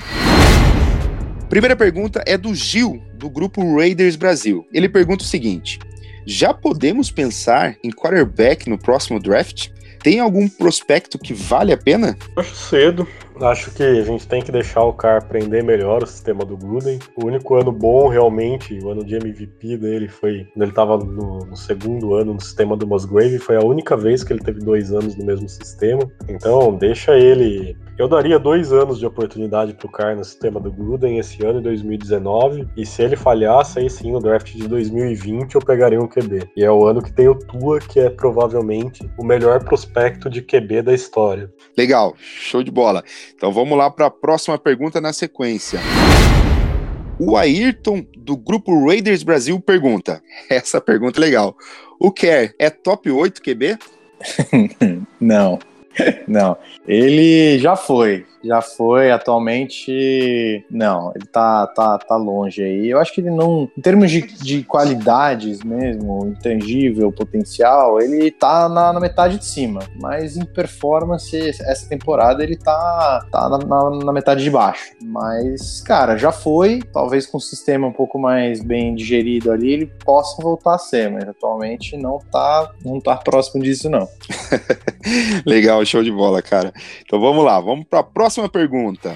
[1.49, 4.65] Primeira pergunta é do Gil, do grupo Raiders Brasil.
[4.73, 5.79] Ele pergunta o seguinte:
[6.25, 9.69] já podemos pensar em quarterback no próximo draft?
[10.01, 12.17] Tem algum prospecto que vale a pena?
[12.36, 13.07] Acho cedo.
[13.41, 16.99] Acho que a gente tem que deixar o cara aprender melhor o sistema do Gruden.
[17.15, 21.39] O único ano bom, realmente, o ano de MVP dele foi quando ele estava no,
[21.39, 23.39] no, segundo ano no sistema do Musgrave.
[23.39, 26.01] Foi a única vez que ele teve dois anos no mesmo sistema.
[26.30, 27.75] Então, deixa ele.
[27.97, 31.63] Eu daria dois anos de oportunidade pro cara no sistema do Gruden esse ano, em
[31.63, 32.67] 2019.
[32.77, 36.51] E se ele falhasse, aí sim, no draft de 2020, eu pegaria um QB.
[36.56, 40.41] E é o ano que tem o Tua, que é provavelmente o melhor prospecto de
[40.41, 41.51] QB da história.
[41.77, 43.04] Legal, show de bola.
[43.36, 45.80] Então vamos lá para a próxima pergunta na sequência.
[47.20, 51.56] O Ayrton, do grupo Raiders Brasil, pergunta: essa pergunta é legal.
[52.00, 53.78] O Kerr é top 8 QB?
[55.20, 55.60] Não.
[56.28, 62.89] Não, ele já foi, já foi, atualmente não, ele tá, tá, tá longe aí.
[62.89, 68.67] Eu acho que ele não, em termos de, de qualidades mesmo, intangível, potencial, ele tá
[68.67, 73.89] na, na metade de cima, mas em performance, essa temporada ele tá, tá na, na,
[74.06, 74.91] na metade de baixo.
[75.01, 79.86] Mas, cara, já foi, talvez com um sistema um pouco mais bem digerido ali, ele
[80.04, 84.08] possa voltar a ser, mas atualmente não tá, não tá próximo disso, não.
[85.45, 86.73] Legal, show de bola, cara.
[87.06, 89.13] Então vamos lá, vamos para a próxima pergunta.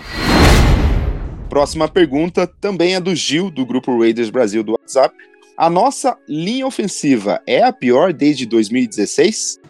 [1.49, 5.15] Próxima pergunta também é do Gil, do grupo Raiders Brasil do WhatsApp.
[5.56, 9.62] A nossa linha ofensiva é a pior desde 2016?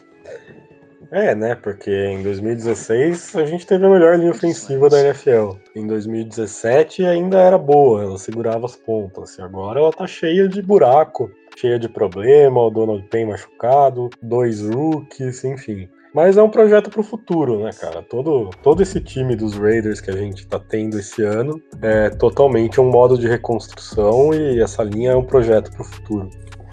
[1.11, 1.53] É, né?
[1.53, 5.57] Porque em 2016 a gente teve a melhor linha ofensiva da NFL.
[5.75, 9.37] Em 2017 ainda era boa, ela segurava as pontas.
[9.37, 14.61] E agora ela tá cheia de buraco, cheia de problema, o Donald Payne machucado, dois
[14.61, 15.87] rookies, enfim.
[16.15, 18.01] Mas é um projeto para o futuro, né, cara?
[18.01, 22.79] Todo, todo esse time dos Raiders que a gente está tendo esse ano é totalmente
[22.79, 26.29] um modo de reconstrução e essa linha é um projeto para o futuro.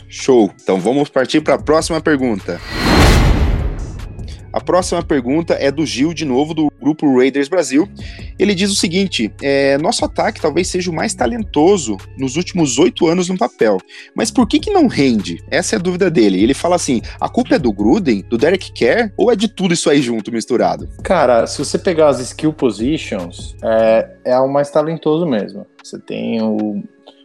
[0.09, 0.49] Show!
[0.63, 2.61] Então vamos partir para a próxima pergunta.
[4.53, 7.89] A próxima pergunta é do Gil, de novo, do grupo Raiders Brasil.
[8.39, 13.07] Ele diz o seguinte: é, nosso ataque talvez seja o mais talentoso nos últimos oito
[13.07, 13.79] anos no papel.
[14.15, 15.43] Mas por que, que não rende?
[15.51, 16.43] Essa é a dúvida dele.
[16.43, 19.73] Ele fala assim: a culpa é do Gruden, do Derek Kerr, ou é de tudo
[19.73, 20.89] isso aí junto, misturado?
[21.03, 25.67] Cara, se você pegar as skill positions, é, é o mais talentoso mesmo.
[25.83, 26.83] Você tem o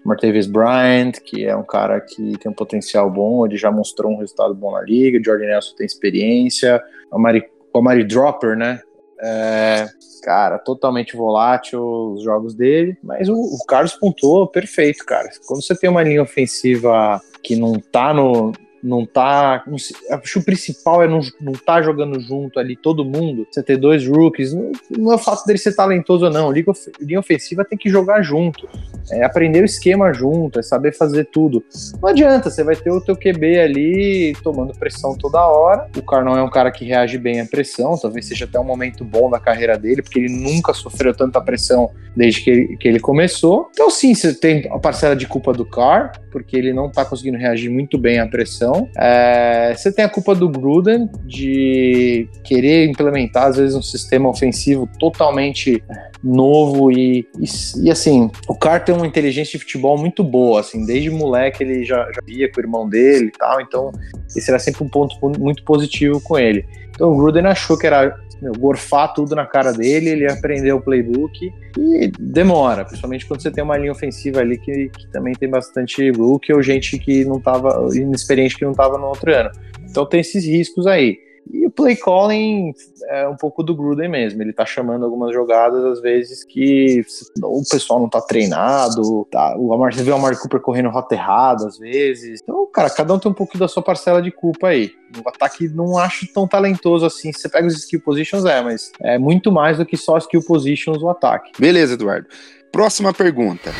[0.08, 4.20] Martavis Bryant, que é um cara que tem um potencial bom, ele já mostrou um
[4.20, 7.44] resultado bom na liga, Jordan Nelson tem experiência, o Mari,
[7.74, 8.82] o Mari Dropper, né?
[9.20, 9.88] É,
[10.24, 11.82] cara, totalmente volátil
[12.14, 15.30] os jogos dele, mas o, o Carlos pontuou perfeito, cara.
[15.48, 18.52] Quando você tem uma linha ofensiva que não tá no,
[18.88, 19.64] não tá.
[20.12, 23.46] acho que o principal é não, não tá jogando junto ali todo mundo.
[23.52, 26.52] Você ter dois rookies, não, não é o fato dele ser talentoso ou não.
[26.52, 28.68] Liga, linha ofensiva tem que jogar junto.
[29.12, 31.64] É aprender o esquema junto, é saber fazer tudo.
[32.02, 35.88] Não adianta, você vai ter o teu QB ali tomando pressão toda hora.
[35.98, 39.04] O Carnão é um cara que reage bem à pressão, talvez seja até um momento
[39.04, 43.00] bom da carreira dele, porque ele nunca sofreu tanta pressão desde que ele, que ele
[43.00, 43.70] começou.
[43.72, 47.38] Então, sim, você tem a parcela de culpa do Car, porque ele não tá conseguindo
[47.38, 48.77] reagir muito bem à pressão.
[48.98, 54.90] É, você tem a culpa do Gruden de querer implementar, às vezes, um sistema ofensivo
[55.00, 55.82] totalmente
[56.24, 57.46] novo e, e,
[57.84, 61.86] e, assim, o Carr tem uma inteligência de futebol muito boa, assim, desde moleque ele
[61.86, 63.92] já, já via com o irmão dele e tal, então
[64.36, 66.66] esse era sempre um ponto muito positivo com ele.
[66.98, 70.82] Então o Gruden achou que era meu, gorfar tudo na cara dele, ele aprendeu o
[70.82, 75.48] playbook e demora, principalmente quando você tem uma linha ofensiva ali que, que também tem
[75.48, 79.52] bastante rookie ou gente que não estava inexperiente que não estava no outro ano.
[79.88, 81.20] Então tem esses riscos aí.
[81.52, 82.74] E o play calling
[83.10, 84.42] é um pouco do Gruden mesmo.
[84.42, 87.04] Ele tá chamando algumas jogadas, às vezes, que
[87.42, 89.56] o pessoal não tá treinado, tá?
[89.58, 92.42] O Amar, você vê o Amari Cooper correndo rota errada, às vezes.
[92.42, 94.92] Então, cara, cada um tem um pouco da sua parcela de culpa aí.
[95.24, 97.32] O ataque não acho tão talentoso assim.
[97.32, 101.02] Você pega os skill positions, é, mas é muito mais do que só skill positions
[101.02, 101.52] o ataque.
[101.60, 102.28] Beleza, Eduardo.
[102.72, 103.72] Próxima pergunta.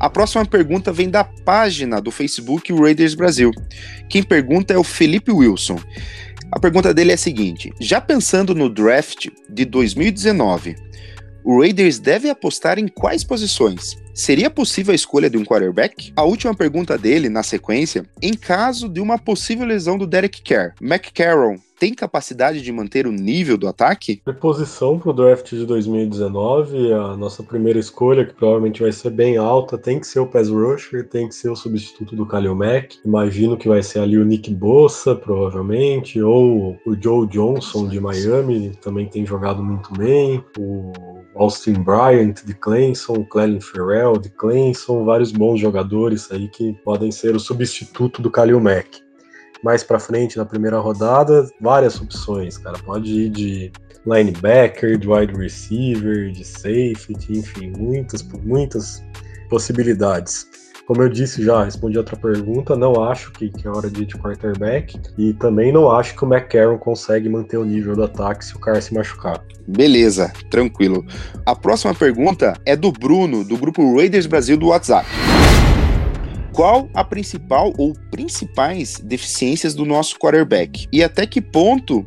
[0.00, 3.50] A próxima pergunta vem da página do Facebook Raiders Brasil.
[4.08, 5.78] Quem pergunta é o Felipe Wilson.
[6.50, 10.74] A pergunta dele é a seguinte: já pensando no draft de 2019,
[11.44, 13.96] o Raiders deve apostar em quais posições?
[14.14, 16.12] Seria possível a escolha de um quarterback?
[16.16, 20.74] A última pergunta dele, na sequência, em caso de uma possível lesão do Derek Carr,
[20.80, 24.20] McCarron tem capacidade de manter o nível do ataque?
[24.26, 29.38] Reposição para o draft de 2019, a nossa primeira escolha, que provavelmente vai ser bem
[29.38, 32.98] alta, tem que ser o pass rusher, tem que ser o substituto do Kalil Mack.
[33.02, 38.72] Imagino que vai ser ali o Nick Bossa, provavelmente, ou o Joe Johnson de Miami,
[38.82, 40.92] também tem jogado muito bem, o
[41.34, 47.34] Austin Bryant de Clemson, Clelin Ferrell de Clemson, vários bons jogadores aí que podem ser
[47.34, 49.00] o substituto do Kalil Mack
[49.62, 52.78] mais para frente na primeira rodada, várias opções, cara.
[52.78, 53.72] Pode ir de
[54.06, 59.02] linebacker, de wide receiver, de safety, enfim, muitas, muitas
[59.48, 60.46] possibilidades.
[60.90, 64.06] Como eu disse já, respondi outra pergunta, não acho que, que é hora de ir
[64.06, 68.44] de quarterback e também não acho que o McCarron consegue manter o nível do ataque
[68.44, 69.40] se o cara se machucar.
[69.68, 71.06] Beleza, tranquilo.
[71.46, 75.08] A próxima pergunta é do Bruno, do grupo Raiders Brasil do WhatsApp
[76.52, 82.04] qual a principal ou principais deficiências do nosso quarterback e até que ponto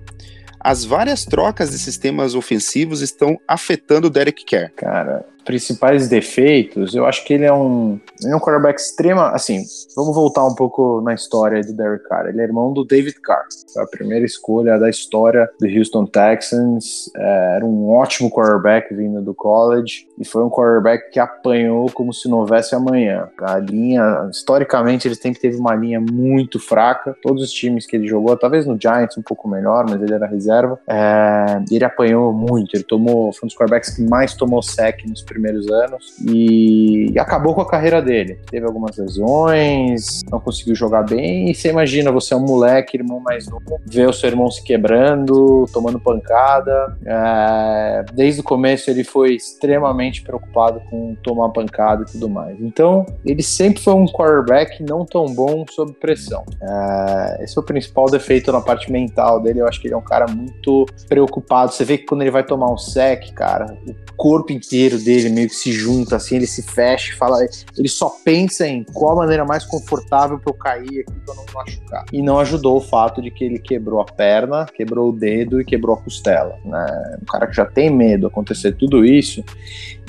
[0.60, 4.72] as várias trocas de sistemas ofensivos estão afetando o Derek Carr.
[4.76, 9.63] Cara, principais defeitos, eu acho que ele é um, é um quarterback extrema, assim,
[9.95, 12.27] vamos voltar um pouco na história do Derek Carr.
[12.27, 13.45] Ele é irmão do David Carr,
[13.77, 19.34] a primeira escolha da história do Houston Texans, é, era um ótimo quarterback vindo do
[19.34, 23.29] college e foi um quarterback que apanhou como se não houvesse amanhã.
[23.39, 28.08] A linha, historicamente, ele sempre teve uma linha muito fraca, todos os times que ele
[28.08, 32.75] jogou, talvez no Giants um pouco melhor, mas ele era reserva, é, ele apanhou muito,
[32.75, 37.56] ele tomou, foi um dos quarterbacks que mais tomou sec nos primeiros anos e acabou
[37.56, 38.39] com a carreira dele.
[38.50, 41.50] Teve algumas lesões, não conseguiu jogar bem.
[41.50, 44.63] E você imagina, você é um moleque, irmão mais novo, ver o seu irmão se
[44.63, 46.96] quebrando, tomando pancada.
[47.06, 52.60] É, desde o começo ele foi extremamente preocupado com tomar pancada e tudo mais.
[52.60, 56.43] Então, ele sempre foi um quarterback não tão bom sob pressão.
[56.62, 59.62] É, esse é o principal defeito na parte mental dele.
[59.62, 61.72] Eu acho que ele é um cara muito preocupado.
[61.72, 65.48] Você vê que quando ele vai tomar um sec, cara, o corpo inteiro dele meio
[65.48, 67.40] que se junta, assim, ele se fecha, fala,
[67.78, 71.46] ele só pensa em qual a maneira mais confortável para eu cair aqui para não
[71.54, 72.06] machucar.
[72.12, 75.66] E não ajudou o fato de que ele quebrou a perna, quebrou o dedo e
[75.66, 77.18] quebrou a costela, né?
[77.22, 79.44] Um cara que já tem medo acontecer tudo isso,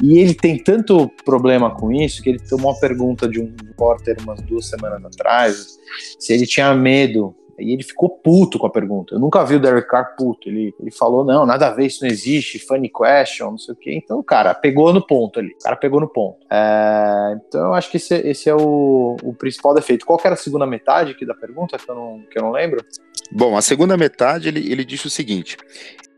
[0.03, 4.17] e ele tem tanto problema com isso que ele tomou uma pergunta de um repórter
[4.23, 5.79] umas duas semanas atrás,
[6.19, 9.15] se ele tinha medo E ele ficou puto com a pergunta.
[9.15, 10.49] Eu nunca vi o Derek Carr puto.
[10.49, 13.77] Ele, ele falou: não, nada a ver, isso não existe, funny question, não sei o
[13.77, 14.01] quê.
[14.03, 15.53] Então, cara, pegou no ponto ali.
[15.53, 16.39] O cara pegou no ponto.
[16.51, 20.07] É, então, eu acho que esse, esse é o, o principal defeito.
[20.07, 22.85] Qual era a segunda metade aqui da pergunta, que eu não, que eu não lembro?
[23.31, 25.57] Bom, a segunda metade ele, ele disse o seguinte: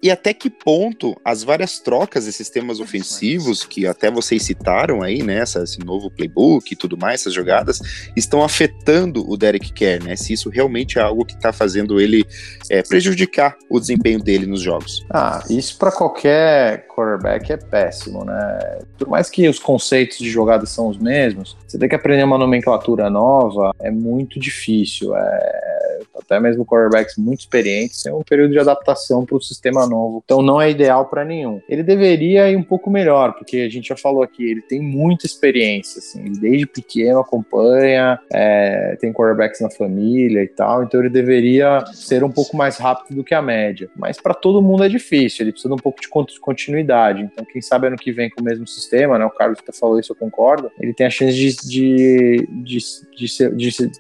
[0.03, 5.23] e até que ponto as várias trocas de sistemas ofensivos, que até vocês citaram aí,
[5.23, 7.81] né, esse novo playbook e tudo mais, essas jogadas,
[8.15, 10.15] estão afetando o Derek Carr, né?
[10.15, 12.25] Se isso realmente é algo que está fazendo ele
[12.71, 15.05] é, prejudicar o desempenho dele nos jogos.
[15.11, 18.79] Ah, isso para qualquer quarterback é péssimo, né?
[18.99, 22.39] Por mais que os conceitos de jogada são os mesmos, você tem que aprender uma
[22.39, 25.17] nomenclatura nova, é muito difícil.
[25.17, 25.86] É...
[26.19, 30.23] Até mesmo quarterbacks muito experientes têm um período de adaptação para o sistema novo.
[30.25, 31.61] Então não é ideal para nenhum.
[31.69, 35.27] Ele deveria ir um pouco melhor, porque a gente já falou aqui, ele tem muita
[35.27, 41.11] experiência, assim, ele desde pequeno acompanha, é, tem quarterbacks na família e tal, então ele
[41.11, 43.89] deveria ser um pouco mais rápido do que a média.
[43.97, 46.09] Mas para todo mundo é difícil, ele precisa de um pouco de
[46.41, 47.23] continuidade.
[47.23, 49.25] Então, quem sabe ano que vem com o mesmo sistema, né?
[49.25, 50.71] O Carlos até falou isso, eu concordo.
[50.81, 52.79] Ele tem a chance de, de, de,
[53.17, 53.91] de, ser, de ser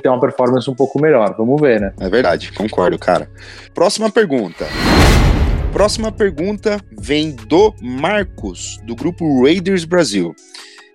[0.00, 1.34] ter uma performance um pouco melhor.
[1.36, 1.92] Vamos ver, né?
[2.00, 3.28] É verdade, concordo, cara.
[3.74, 4.66] Próxima pergunta.
[5.72, 10.34] Próxima pergunta vem do Marcos, do grupo Raiders Brasil.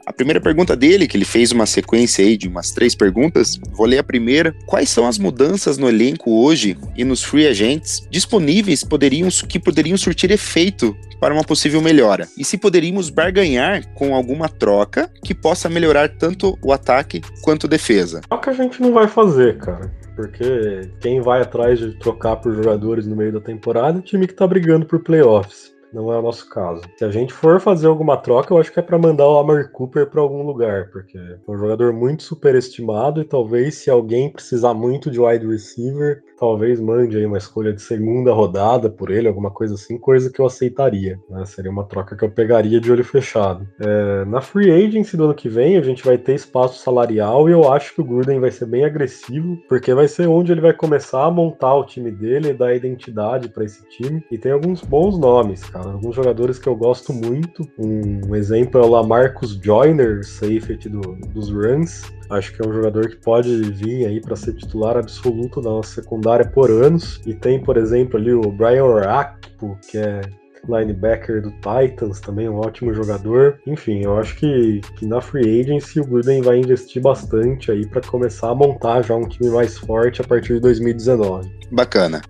[0.05, 3.85] A primeira pergunta dele, que ele fez uma sequência aí de umas três perguntas, vou
[3.85, 4.55] ler a primeira.
[4.65, 9.95] Quais são as mudanças no elenco hoje e nos free agents disponíveis poderiam, que poderiam
[9.97, 12.27] surtir efeito para uma possível melhora?
[12.35, 17.69] E se poderíamos barganhar com alguma troca que possa melhorar tanto o ataque quanto a
[17.69, 18.21] defesa?
[18.29, 22.37] É o que a gente não vai fazer, cara porque quem vai atrás de trocar
[22.37, 26.11] por jogadores no meio da temporada é o time que tá brigando por playoffs não
[26.11, 26.81] é o nosso caso.
[26.97, 29.67] Se a gente for fazer alguma troca, eu acho que é para mandar o Amari
[29.69, 34.73] Cooper para algum lugar, porque é um jogador muito superestimado e talvez se alguém precisar
[34.73, 39.51] muito de wide receiver, talvez mande aí uma escolha de segunda rodada por ele, alguma
[39.51, 41.19] coisa assim, coisa que eu aceitaria.
[41.29, 41.45] Né?
[41.45, 43.67] Seria uma troca que eu pegaria de olho fechado.
[43.79, 47.51] É, na free agency do ano que vem, a gente vai ter espaço salarial e
[47.51, 50.73] eu acho que o Gruden vai ser bem agressivo, porque vai ser onde ele vai
[50.73, 54.23] começar a montar o time dele, dar identidade para esse time.
[54.31, 55.91] E tem alguns bons nomes, cara.
[55.91, 57.67] Alguns jogadores que eu gosto muito.
[57.77, 61.01] Um exemplo é o Lamarcus Joyner, safety do,
[61.35, 62.11] dos Rams.
[62.31, 65.95] Acho que é um jogador que pode vir aí para ser titular absoluto da nossa
[65.95, 67.21] secundária por anos.
[67.25, 70.21] E tem, por exemplo, ali o Brian Orakpo, que é
[70.67, 73.59] linebacker do Titans, também um ótimo jogador.
[73.65, 78.01] Enfim, eu acho que, que na free agency o Gruden vai investir bastante aí para
[78.01, 81.49] começar a montar já um time mais forte a partir de 2019.
[81.71, 82.21] Bacana.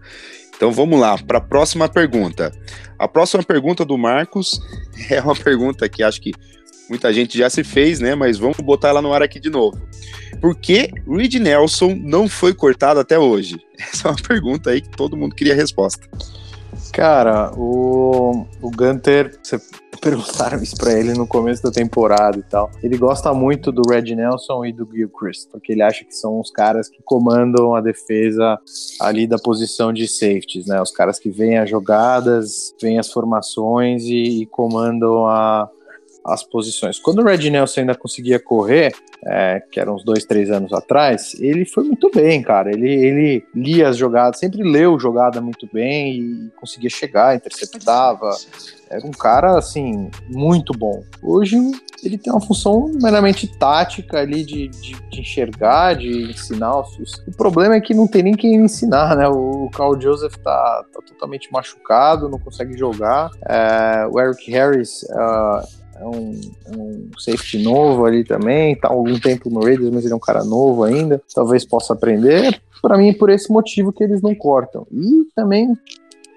[0.55, 2.51] Então vamos lá para a próxima pergunta.
[2.97, 4.61] A próxima pergunta do Marcos
[5.09, 6.31] é uma pergunta que acho que
[6.89, 8.13] muita gente já se fez, né?
[8.15, 9.81] Mas vamos botar ela no ar aqui de novo.
[10.41, 13.59] Por que Reed Nelson não foi cortado até hoje?
[13.79, 16.07] Essa é uma pergunta aí que todo mundo queria resposta.
[16.91, 19.59] Cara, o, o Gunter, você
[20.01, 22.71] perguntaram isso pra ele no começo da temporada e tal.
[22.81, 26.49] Ele gosta muito do Red Nelson e do Gilchrist, porque ele acha que são os
[26.49, 28.57] caras que comandam a defesa
[28.99, 30.81] ali da posição de safeties, né?
[30.81, 35.69] Os caras que veem as jogadas, veem as formações e, e comandam a,
[36.23, 36.99] as posições.
[36.99, 38.93] Quando o Red Nelson ainda conseguia correr,
[39.25, 42.71] é, que eram uns dois, três anos atrás, ele foi muito bem, cara.
[42.71, 48.31] Ele, ele lia as jogadas, sempre leu jogada muito bem e conseguia chegar, interceptava.
[48.89, 51.03] Era um cara, assim, muito bom.
[51.23, 51.57] Hoje
[52.03, 56.97] ele tem uma função meramente tática ali de, de, de enxergar, de ensinar os.
[57.27, 59.27] O problema é que não tem nem quem ensinar, né?
[59.27, 63.29] O Carl Joseph tá, tá totalmente machucado, não consegue jogar.
[63.47, 65.03] É, o Eric Harris.
[65.03, 70.03] Uh, é um, é um safety novo ali também, tá algum tempo no Raiders, mas
[70.03, 72.59] ele é um cara novo ainda, talvez possa aprender.
[72.81, 74.87] Para mim, por esse motivo que eles não cortam.
[74.91, 75.77] E também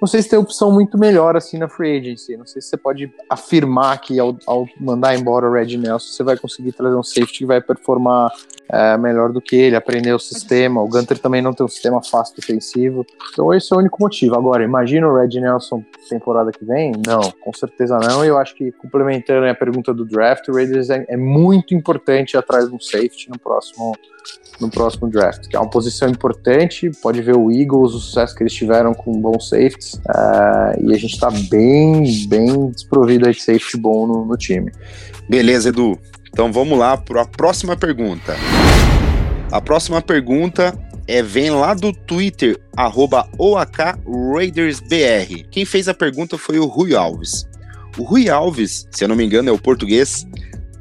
[0.05, 2.37] não sei se tem opção muito melhor assim na free agency.
[2.37, 6.23] Não sei se você pode afirmar que ao, ao mandar embora o Red Nelson, você
[6.23, 8.31] vai conseguir trazer um safety que vai performar
[8.69, 10.83] é, melhor do que ele, aprender o sistema.
[10.83, 13.05] O Gunter também não tem um sistema fácil defensivo.
[13.33, 14.35] Então esse é o único motivo.
[14.37, 16.93] Agora, imagina o Red Nelson temporada que vem?
[17.07, 18.25] Não, com certeza não.
[18.25, 22.37] E eu acho que, complementando a pergunta do draft, o Raiders é, é muito importante
[22.37, 23.95] atrás de um safety no próximo
[24.61, 26.91] no próximo draft, que é uma posição importante.
[27.03, 30.99] Pode ver o Eagles, o sucesso que eles tiveram com bons safeties, uh, e a
[30.99, 34.71] gente está bem, bem desprovido de safety bom no, no time.
[35.29, 35.99] Beleza, Edu.
[36.35, 38.35] Então vamos lá para a próxima pergunta.
[39.53, 40.77] A próxima pergunta
[41.07, 43.29] é, vem lá do Twitter, arroba.
[45.53, 47.49] Quem fez a pergunta foi o Rui Alves.
[47.97, 50.27] O Rui Alves, se eu não me engano, é o português,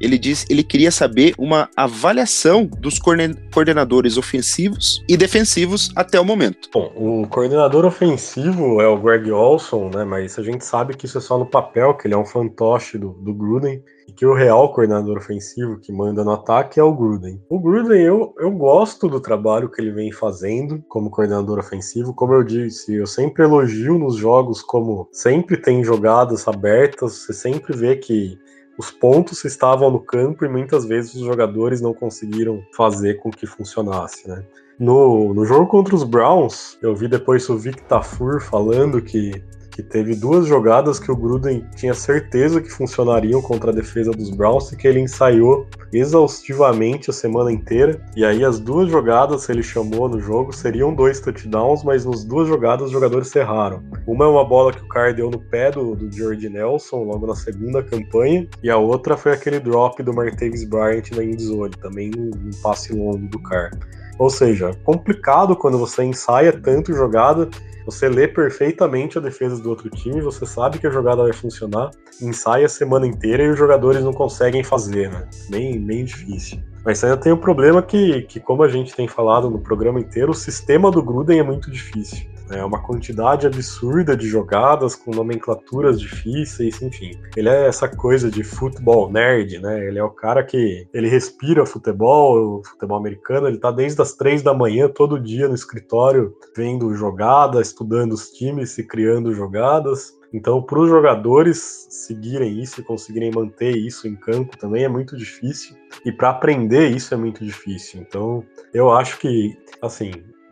[0.02, 6.68] ele diz ele queria saber uma avaliação dos coordenadores ofensivos e defensivos até o momento.
[6.74, 10.04] Bom, o coordenador ofensivo é o Greg Olson, né?
[10.04, 12.98] Mas a gente sabe que isso é só no papel, que ele é um fantoche
[12.98, 16.94] do, do Gruden e que o real coordenador ofensivo que manda no ataque é o
[16.94, 17.42] Gruden.
[17.50, 22.14] O Gruden, eu, eu gosto do trabalho que ele vem fazendo como coordenador ofensivo.
[22.14, 27.76] Como eu disse, eu sempre elogio nos jogos como sempre tem jogadas abertas, você sempre
[27.76, 28.38] vê que
[28.78, 33.46] os pontos estavam no campo e muitas vezes os jogadores não conseguiram fazer com que
[33.46, 34.44] funcionasse, né?
[34.80, 39.44] No, no jogo contra os Browns, eu vi depois o Vic Tafur falando que
[39.74, 44.30] que teve duas jogadas que o Gruden tinha certeza que funcionariam contra a defesa dos
[44.30, 48.00] Browns e que ele ensaiou exaustivamente a semana inteira.
[48.16, 52.24] E aí as duas jogadas que ele chamou no jogo seriam dois touchdowns, mas nas
[52.24, 53.84] duas jogadas os jogadores erraram.
[54.06, 57.26] Uma é uma bola que o Carr deu no pé do, do George Nelson logo
[57.26, 62.12] na segunda campanha, e a outra foi aquele drop do Martavis Bryant na endzone, também
[62.16, 63.72] um passe longo do Carr.
[64.18, 67.50] Ou seja, complicado quando você ensaia tanto jogada
[67.86, 71.92] você lê perfeitamente a defesa do outro time, você sabe que a jogada vai funcionar,
[72.22, 75.28] ensaia a semana inteira e os jogadores não conseguem fazer, né?
[75.50, 76.60] Bem, bem difícil.
[76.86, 80.32] Mas ainda tem o problema que, que, como a gente tem falado no programa inteiro,
[80.32, 82.33] o sistema do Gruden é muito difícil.
[82.56, 87.20] É uma quantidade absurda de jogadas com nomenclaturas difíceis, enfim.
[87.36, 89.86] Ele é essa coisa de futebol nerd, né?
[89.88, 94.42] Ele é o cara que ele respira futebol, futebol americano, ele tá desde as três
[94.42, 100.14] da manhã todo dia no escritório vendo jogadas, estudando os times e criando jogadas.
[100.34, 105.16] Então, para os jogadores seguirem isso e conseguirem manter isso em campo também é muito
[105.16, 105.76] difícil.
[106.04, 108.02] E para aprender isso é muito difícil.
[108.02, 108.44] Então,
[108.74, 110.12] eu acho que, assim,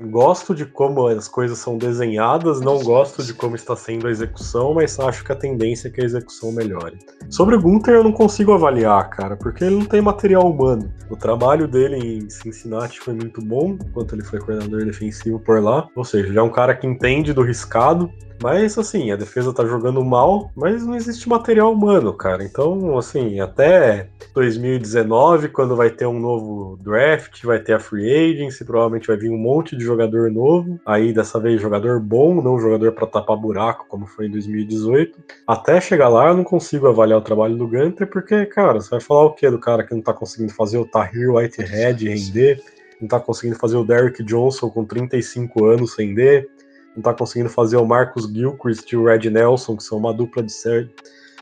[0.09, 4.73] gosto de como as coisas são desenhadas, não gosto de como está sendo a execução,
[4.73, 6.97] mas acho que a tendência é que a execução melhore.
[7.29, 10.91] Sobre o Gunther eu não consigo avaliar, cara, porque ele não tem material humano.
[11.09, 15.87] O trabalho dele em Cincinnati foi muito bom, enquanto ele foi coordenador defensivo por lá,
[15.95, 19.65] ou seja, ele é um cara que entende do riscado, mas, assim, a defesa tá
[19.65, 22.43] jogando mal, mas não existe material humano, cara.
[22.43, 28.65] Então, assim, até 2019, quando vai ter um novo draft, vai ter a free agency,
[28.65, 30.79] provavelmente vai vir um monte de jogador novo.
[30.85, 35.19] Aí, dessa vez, jogador bom, não jogador para tapar buraco, como foi em 2018.
[35.47, 39.01] Até chegar lá, eu não consigo avaliar o trabalho do Gunter, porque, cara, você vai
[39.01, 42.61] falar o quê do cara que não tá conseguindo fazer o Tahir Whitehead render?
[42.99, 46.47] Não tá conseguindo fazer o Derrick Johnson com 35 anos render?
[46.95, 50.43] Não tá conseguindo fazer o Marcus Gilchrist e o Red Nelson, que são uma dupla
[50.43, 50.53] de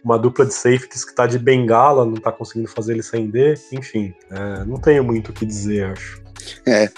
[0.04, 4.14] uma dupla de safeties que tá de bengala, não tá conseguindo fazer ele render, enfim,
[4.32, 6.22] é, não tenho muito o que dizer, acho.
[6.66, 6.90] É,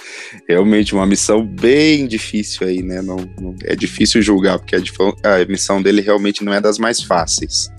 [0.47, 3.01] realmente uma missão bem difícil aí, né?
[3.01, 7.01] Não, não é difícil julgar, porque a, a missão dele realmente não é das mais
[7.01, 7.71] fáceis.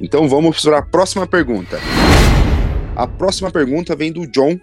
[0.00, 1.80] Então vamos para a próxima pergunta.
[2.94, 4.60] A próxima pergunta vem do John.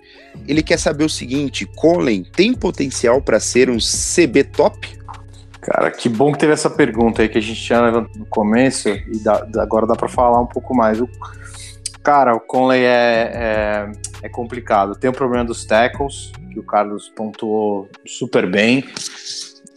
[0.48, 4.98] Ele quer saber o seguinte: Colin tem potencial para ser um CB top?
[5.68, 8.88] Cara, que bom que teve essa pergunta aí que a gente tinha levantado no começo
[8.88, 11.02] e dá, agora dá para falar um pouco mais.
[11.02, 11.10] O,
[12.02, 13.92] cara, o Conley é, é,
[14.24, 14.96] é, complicado.
[14.96, 18.86] Tem o problema dos tackles, que o Carlos pontuou super bem.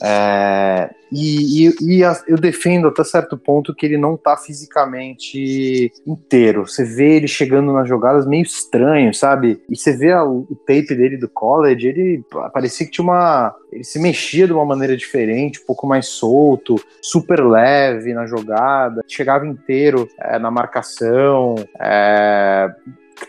[0.02, 6.66] É, e, e, e eu defendo até certo ponto que ele não tá fisicamente inteiro.
[6.66, 9.60] Você vê ele chegando nas jogadas meio estranho, sabe?
[9.68, 13.54] E você vê a, o tape dele do college, ele parecia que tinha uma.
[13.72, 19.04] Ele se mexia de uma maneira diferente, um pouco mais solto, super leve na jogada,
[19.06, 21.56] chegava inteiro é, na marcação.
[21.78, 22.68] É,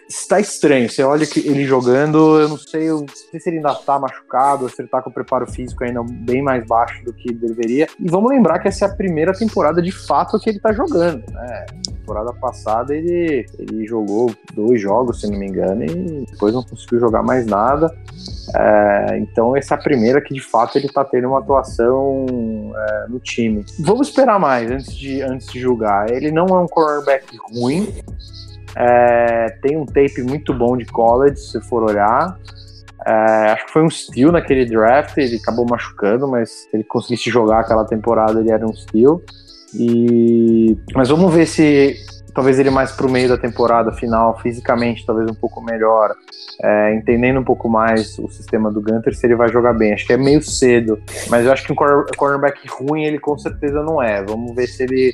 [0.07, 0.89] está estranho.
[0.89, 3.99] Você olha que ele jogando, eu não sei, eu não sei se ele ainda está
[3.99, 7.87] machucado, se ele está com o preparo físico ainda bem mais baixo do que deveria.
[7.99, 11.23] E vamos lembrar que essa é a primeira temporada de fato que ele está jogando,
[11.31, 11.65] né?
[11.85, 16.99] Temporada passada ele, ele jogou dois jogos, se não me engano, e depois não conseguiu
[16.99, 17.93] jogar mais nada.
[18.55, 22.25] É, então essa é a primeira que de fato ele está tendo uma atuação
[22.75, 23.65] é, no time.
[23.79, 26.11] Vamos esperar mais antes de, antes de julgar.
[26.11, 27.87] Ele não é um cornerback ruim,
[28.75, 32.37] é, tem um tape muito bom de college, se for olhar.
[33.05, 37.61] É, acho que foi um steal naquele draft, ele acabou machucando, mas ele conseguisse jogar
[37.61, 39.21] aquela temporada, ele era um steal.
[39.73, 40.77] E...
[40.93, 41.95] Mas vamos ver se
[42.33, 46.15] talvez ele mais para o meio da temporada final, fisicamente talvez um pouco melhor,
[46.63, 49.93] é, entendendo um pouco mais o sistema do Gunter, se ele vai jogar bem.
[49.93, 53.81] Acho que é meio cedo, mas eu acho que um cornerback ruim ele com certeza
[53.83, 54.23] não é.
[54.23, 55.13] Vamos ver se ele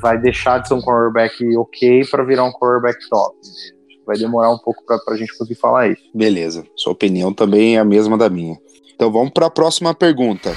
[0.00, 3.36] vai deixar de ser um quarterback ok para virar um quarterback top.
[4.06, 6.02] Vai demorar um pouco para a gente conseguir falar isso.
[6.14, 8.56] Beleza, sua opinião também é a mesma da minha.
[8.94, 10.52] Então vamos para a próxima pergunta.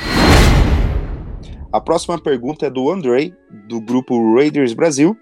[1.71, 3.33] A próxima pergunta é do Andrei,
[3.67, 5.17] do grupo Raiders Brasil.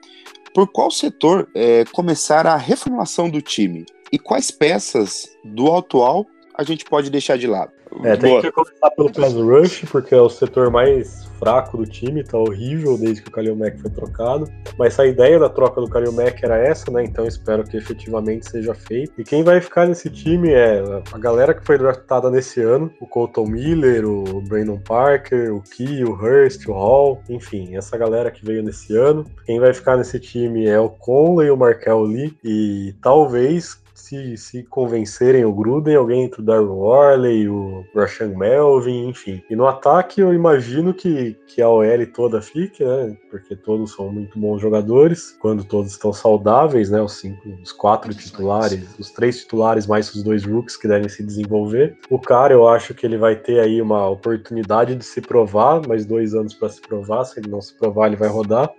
[0.53, 3.86] por qual setor é, começar a reformulação do time?
[4.11, 6.26] E quais peças do atual
[6.57, 7.72] a gente pode deixar de lado?
[8.04, 8.42] É, tem Boa.
[8.42, 12.98] que começar pelo pass rush, porque é o setor mais fraco do time, tá horrível
[12.98, 14.50] desde que o Kalil Mack foi trocado.
[14.78, 17.04] Mas a ideia da troca do Kalil Mack era essa, né?
[17.04, 19.20] Então espero que efetivamente seja feito.
[19.20, 20.82] E quem vai ficar nesse time é
[21.12, 26.04] a galera que foi draftada nesse ano: o Colton Miller, o Brandon Parker, o Key,
[26.04, 29.26] o Hurst, o Hall, enfim, essa galera que veio nesse ano.
[29.46, 33.78] Quem vai ficar nesse time é o Conley, o Markel Lee e talvez
[34.10, 39.43] se, se convencerem o Gruden, alguém entre o Darren Worley, o Rashan Melvin, enfim.
[39.47, 43.16] E no ataque eu imagino que, que a OL toda fique, né?
[43.30, 46.99] Porque todos são muito bons jogadores, quando todos estão saudáveis, né?
[46.99, 51.24] Os cinco, os quatro titulares, os três titulares mais os dois rooks que devem se
[51.24, 51.95] desenvolver.
[52.10, 56.03] O cara, eu acho que ele vai ter aí uma oportunidade de se provar, mais
[56.05, 57.26] dois anos para se provar.
[57.26, 58.72] Se ele não se provar, ele vai rodar.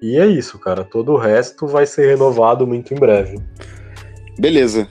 [0.00, 0.82] E é isso, cara.
[0.82, 3.38] Todo o resto vai ser renovado muito em breve.
[4.38, 4.88] Beleza.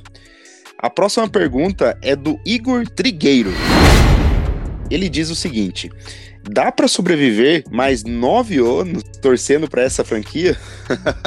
[0.78, 3.52] A próxima pergunta é do Igor Trigueiro.
[4.89, 5.92] Ele diz o seguinte:
[6.50, 10.58] dá para sobreviver mais nove anos torcendo para essa franquia?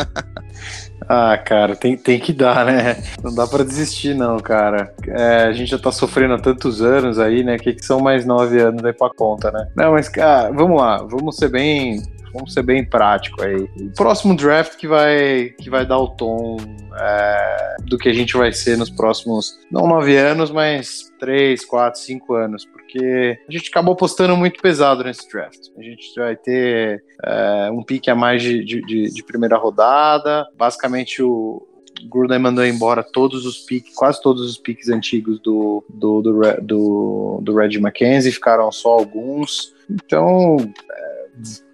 [1.09, 3.03] ah, cara, tem, tem que dar, né?
[3.23, 4.93] Não dá para desistir, não, cara.
[5.07, 7.57] É, a gente já tá sofrendo há tantos anos aí, né?
[7.57, 9.69] O que, que são mais nove anos aí pra conta, né?
[9.77, 12.03] Não, mas, cara, vamos lá, vamos ser bem
[12.35, 13.57] Vamos ser bem prático aí.
[13.57, 16.57] O próximo draft que vai, que vai dar o tom
[16.99, 22.01] é, do que a gente vai ser nos próximos, não nove anos, mas três, quatro,
[22.01, 25.61] cinco anos, porque a gente acabou apostando muito pesado nesse draft.
[25.79, 31.23] A gente vai ter é, um pique a mais de, de, de primeira rodada, basicamente
[31.23, 31.67] o,
[32.09, 37.41] Gruden mandou embora todos os piques, quase todos os piques antigos do, do, do, do,
[37.43, 39.73] do Reggie McKenzie, ficaram só alguns.
[39.89, 40.57] Então,
[40.91, 41.27] é,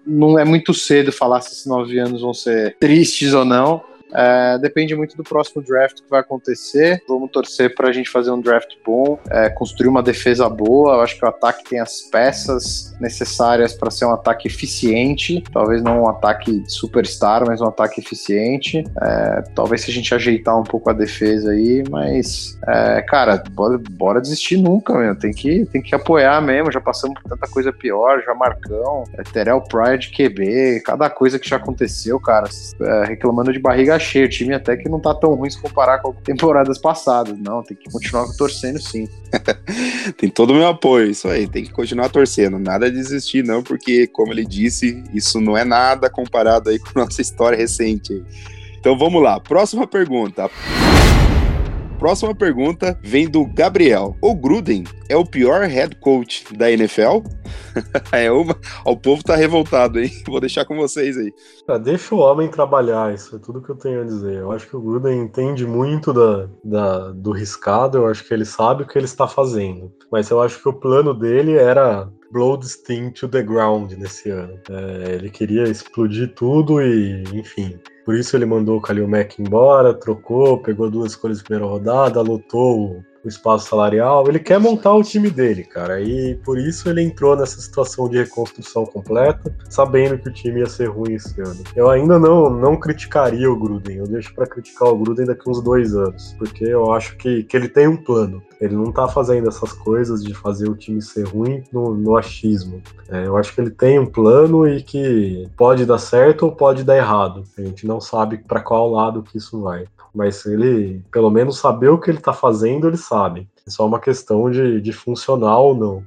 [0.05, 3.83] não é muito cedo falar se esses nove anos vão ser tristes ou não.
[4.13, 7.01] É, depende muito do próximo draft que vai acontecer.
[7.07, 10.95] Vamos torcer para a gente fazer um draft bom, é, construir uma defesa boa.
[10.95, 15.43] Eu acho que o ataque tem as peças necessárias para ser um ataque eficiente.
[15.51, 18.83] Talvez não um ataque superstar, mas um ataque eficiente.
[19.01, 23.79] É, talvez se a gente ajeitar um pouco a defesa aí, mas, é, cara, bora,
[23.91, 25.15] bora, desistir nunca, meu.
[25.15, 26.71] Tem que, tem que apoiar mesmo.
[26.71, 31.47] Já passamos por tanta coisa pior, já Marcão, é, Terel Pride, QB, cada coisa que
[31.47, 32.49] já aconteceu, cara,
[32.81, 34.25] é, reclamando de barriga cheia.
[34.25, 37.37] O time até que não tá tão ruim se comparar com temporadas passadas.
[37.37, 39.07] Não, tem que continuar torcendo sim.
[40.17, 41.47] tem todo o meu apoio, isso aí.
[41.47, 42.59] Tem que continuar torcendo.
[42.59, 46.99] Nada de desistir, não, porque, como ele disse, isso não é nada comparado aí com
[46.99, 48.21] nossa história recente.
[48.77, 49.39] Então vamos lá.
[49.39, 50.49] Próxima pergunta
[52.01, 54.17] próxima pergunta vem do Gabriel.
[54.19, 57.21] O Gruden é o pior head coach da NFL?
[58.11, 58.57] é uma.
[58.83, 60.09] O povo tá revoltado, hein?
[60.25, 61.31] Vou deixar com vocês aí.
[61.67, 64.37] Ah, deixa o homem trabalhar, isso é tudo que eu tenho a dizer.
[64.37, 68.45] Eu acho que o Gruden entende muito da, da, do riscado, eu acho que ele
[68.45, 69.93] sabe o que ele está fazendo.
[70.11, 74.29] Mas eu acho que o plano dele era blow this thing to the ground nesse
[74.29, 74.57] ano.
[74.69, 79.93] É, ele queria explodir tudo e, enfim, por isso ele mandou o Kalil Mack embora,
[79.93, 84.27] trocou, pegou duas escolhas de primeira rodada, lutou o espaço salarial.
[84.27, 86.01] Ele quer montar o time dele, cara.
[86.01, 90.65] E por isso ele entrou nessa situação de reconstrução completa, sabendo que o time ia
[90.65, 91.63] ser ruim esse ano.
[91.75, 93.97] Eu ainda não, não criticaria o Gruden.
[93.97, 97.55] Eu deixo para criticar o Gruden daqui uns dois anos, porque eu acho que, que
[97.55, 98.41] ele tem um plano.
[98.61, 102.79] Ele não tá fazendo essas coisas de fazer o time ser ruim no, no achismo.
[103.09, 106.83] É, eu acho que ele tem um plano e que pode dar certo ou pode
[106.83, 107.43] dar errado.
[107.57, 109.87] A gente não sabe para qual lado que isso vai.
[110.13, 113.49] Mas ele, pelo menos, saber o que ele tá fazendo, ele sabe.
[113.67, 116.03] É só uma questão de, de funcionar ou não.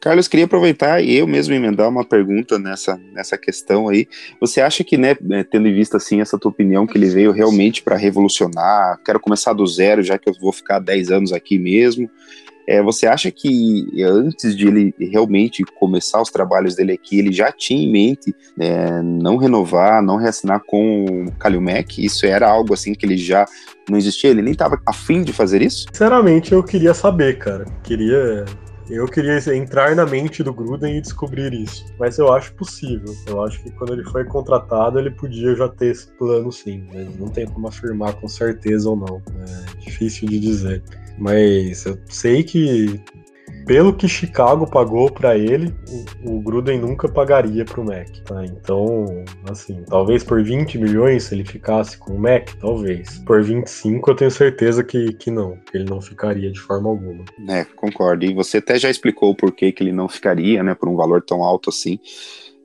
[0.00, 4.08] Carlos, queria aproveitar e eu mesmo emendar uma pergunta nessa, nessa questão aí.
[4.40, 7.32] Você acha que, né, né tendo em vista assim essa tua opinião, que ele veio
[7.32, 8.98] realmente para revolucionar?
[9.04, 12.10] Quero começar do zero, já que eu vou ficar 10 anos aqui mesmo.
[12.70, 17.50] É, você acha que antes de ele realmente começar os trabalhos dele aqui, ele já
[17.50, 21.98] tinha em mente é, não renovar, não reassinar com o Kalil Mack?
[21.98, 23.44] Isso era algo assim que ele já
[23.88, 24.30] não existia?
[24.30, 25.86] Ele nem estava afim de fazer isso?
[25.92, 27.64] Sinceramente, eu queria saber, cara.
[27.82, 28.44] Queria
[28.90, 31.86] eu queria entrar na mente do Gruden e descobrir isso.
[31.98, 33.14] Mas eu acho possível.
[33.26, 36.86] Eu acho que quando ele foi contratado, ele podia já ter esse plano sim.
[36.92, 39.22] Mas não tem como afirmar com certeza ou não.
[39.38, 40.82] É difícil de dizer.
[41.18, 43.00] Mas eu sei que
[43.66, 45.74] pelo que Chicago pagou para ele,
[46.24, 48.08] o, o, Gruden nunca pagaria para o Mac.
[48.24, 48.44] Tá?
[48.44, 49.04] Então,
[49.48, 53.18] assim, talvez por 20 milhões se ele ficasse com o Mac, talvez.
[53.26, 57.24] Por 25 eu tenho certeza que, que não, que ele não ficaria de forma alguma.
[57.48, 58.24] É, concordo.
[58.24, 61.22] E você até já explicou o porquê que ele não ficaria, né, por um valor
[61.22, 61.98] tão alto assim.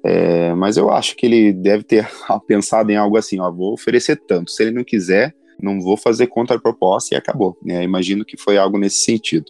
[0.04, 2.08] É, mas eu acho que ele deve ter
[2.48, 4.52] pensado em algo assim, ó, vou oferecer tanto.
[4.52, 7.58] Se ele não quiser, não vou fazer contraproposta e acabou.
[7.64, 7.84] Né?
[7.84, 9.46] Imagino que foi algo nesse sentido.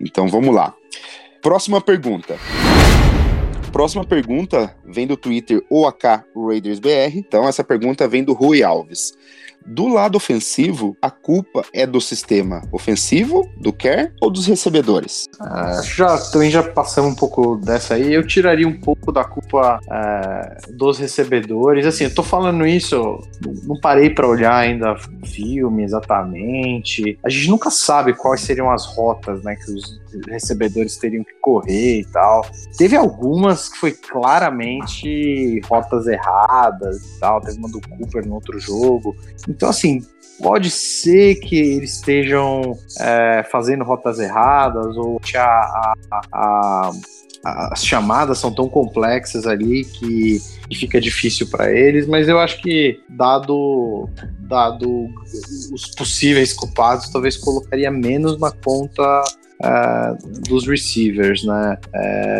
[0.00, 0.74] Então vamos lá.
[1.42, 2.36] Próxima pergunta.
[3.72, 7.18] Próxima pergunta vem do Twitter OAK RaidersBR.
[7.18, 9.12] Então essa pergunta vem do Rui Alves.
[9.66, 15.26] Do lado ofensivo, a culpa é do sistema ofensivo, do Care ou dos recebedores?
[15.40, 18.14] Ah, já também já passamos um pouco dessa aí.
[18.14, 21.84] Eu tiraria um pouco da culpa é, dos recebedores.
[21.84, 23.20] Assim, eu tô falando isso,
[23.64, 24.94] não parei para olhar ainda
[25.24, 27.18] filme exatamente.
[27.24, 32.00] A gente nunca sabe quais seriam as rotas, né, que os recebedores teriam que correr
[32.00, 32.46] e tal.
[32.78, 37.40] Teve algumas que foi claramente rotas erradas e tal.
[37.40, 39.16] Teve uma do Cooper no outro jogo.
[39.56, 40.04] Então, assim,
[40.42, 46.90] pode ser que eles estejam é, fazendo rotas erradas ou a, a, a,
[47.72, 52.60] as chamadas são tão complexas ali que, que fica difícil para eles, mas eu acho
[52.60, 55.08] que dado dado
[55.72, 59.22] os possíveis culpados, talvez colocaria menos na conta
[59.62, 61.78] uh, dos receivers, né?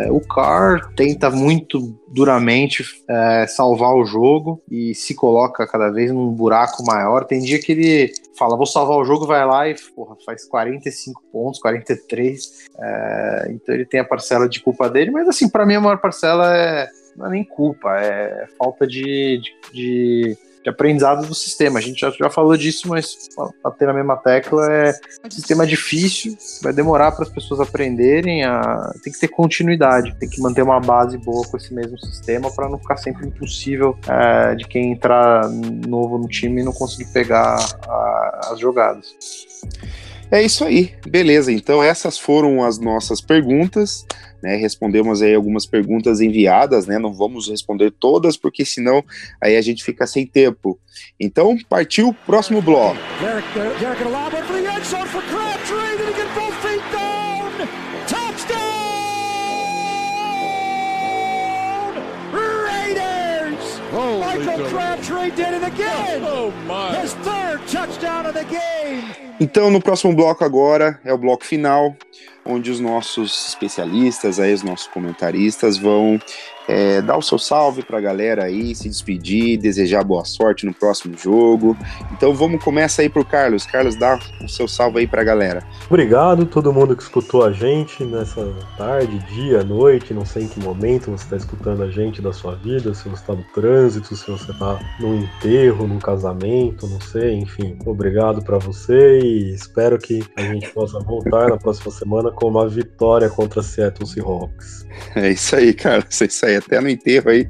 [0.09, 6.11] Uh, o Carr tenta muito duramente uh, salvar o jogo e se coloca cada vez
[6.11, 7.25] num buraco maior.
[7.25, 11.23] Tem dia que ele fala, vou salvar o jogo, vai lá e porra, faz 45
[11.33, 12.67] pontos, 43.
[13.51, 16.55] então ele tem a parcela de culpa dele, mas assim, para mim a maior parcela
[16.57, 21.79] é não é nem culpa, é falta de, de, de de aprendizado do sistema.
[21.79, 23.29] A gente já, já falou disso, mas
[23.63, 24.93] bater na mesma tecla é
[25.31, 30.43] sistema difícil, vai demorar para as pessoas aprenderem, a, tem que ter continuidade, tem que
[30.43, 34.67] manter uma base boa com esse mesmo sistema para não ficar sempre impossível é, de
[34.67, 37.57] quem entrar novo no time e não conseguir pegar
[37.89, 39.15] a, as jogadas.
[40.31, 41.53] É isso aí, beleza.
[41.53, 44.05] Então essas foram as nossas perguntas
[44.47, 44.55] né?
[44.55, 46.99] Respondemos aí algumas perguntas enviadas, né?
[46.99, 49.05] Não vamos responder todas, porque senão
[49.43, 50.79] aí a gente fica sem tempo.
[51.19, 52.97] Então, partiu o próximo bloco.
[69.41, 71.95] Então, no próximo bloco agora é o bloco final,
[72.45, 76.19] onde os nossos especialistas, aí, os nossos comentaristas vão
[76.69, 80.75] é, dar o seu salve para a galera aí, se despedir, desejar boa sorte no
[80.75, 81.77] próximo jogo.
[82.13, 83.67] Então vamos começar aí pro Carlos.
[83.67, 85.63] Carlos, dá o seu salve aí para a galera.
[85.89, 90.61] Obrigado todo mundo que escutou a gente nessa tarde, dia, noite, não sei em que
[90.61, 94.31] momento você está escutando a gente da sua vida, se você está no trânsito, se
[94.31, 97.79] você está num enterro, num casamento, não sei, enfim.
[97.85, 102.69] Obrigado para você e espero que a gente possa voltar na próxima semana com uma
[102.69, 104.87] vitória contra Seattle Seahawks.
[105.15, 107.47] É isso aí, Carlos, é isso aí até no enterro aí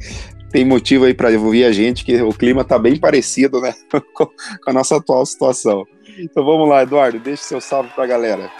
[0.51, 3.75] tem motivo aí para ouvir a gente, que o clima tá bem parecido, né,
[4.15, 4.31] com
[4.67, 5.85] a nossa atual situação.
[6.19, 8.51] Então vamos lá, Eduardo, deixe seu salve para a galera.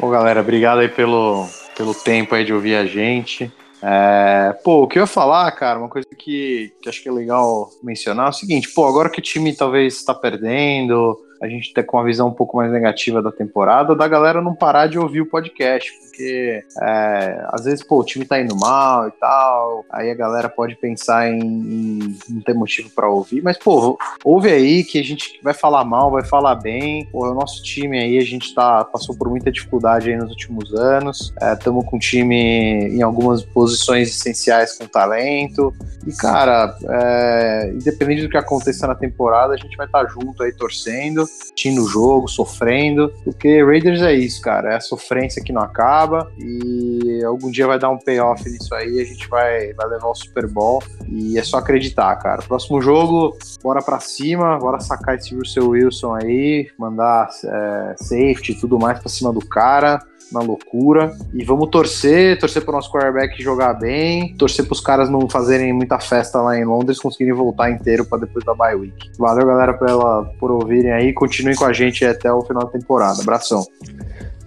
[0.00, 3.52] Bom, galera, obrigado aí pelo, pelo tempo aí de ouvir a gente.
[3.82, 7.12] É, pô, o que eu ia falar, cara, uma coisa que, que acho que é
[7.12, 11.72] legal mencionar é o seguinte, pô, agora que o time talvez está perdendo, a gente
[11.72, 14.98] tá com uma visão um pouco mais negativa da temporada, da galera não parar de
[14.98, 19.84] ouvir o podcast, porque é, às vezes, pô, o time tá indo mal e tal,
[19.90, 24.50] aí a galera pode pensar em, em não ter motivo para ouvir, mas, pô, ouve
[24.50, 28.18] aí que a gente vai falar mal, vai falar bem, pô, o nosso time aí,
[28.18, 32.00] a gente tá, passou por muita dificuldade aí nos últimos anos, estamos é, com um
[32.00, 35.74] time em algumas posições essenciais com talento,
[36.06, 40.42] e, cara, é, independente do que aconteça na temporada, a gente vai estar tá junto
[40.42, 45.52] aí torcendo, assistindo o jogo, sofrendo, porque Raiders é isso, cara, é a sofrência que
[45.52, 49.88] não acaba e algum dia vai dar um payoff nisso aí, a gente vai, vai
[49.88, 52.42] levar o Super Bowl e é só acreditar, cara.
[52.42, 58.60] Próximo jogo, bora pra cima, bora sacar esse Russell Wilson aí, mandar é, safety e
[58.60, 60.00] tudo mais pra cima do cara
[60.32, 61.16] na loucura.
[61.32, 65.98] E vamos torcer, torcer pro nosso quarterback jogar bem, torcer pros caras não fazerem muita
[65.98, 69.10] festa lá em Londres, conseguirem voltar inteiro para depois da bye week.
[69.18, 71.12] Valeu, galera, pela, por ouvirem aí.
[71.12, 73.20] Continuem com a gente até o final da temporada.
[73.22, 73.64] Abração.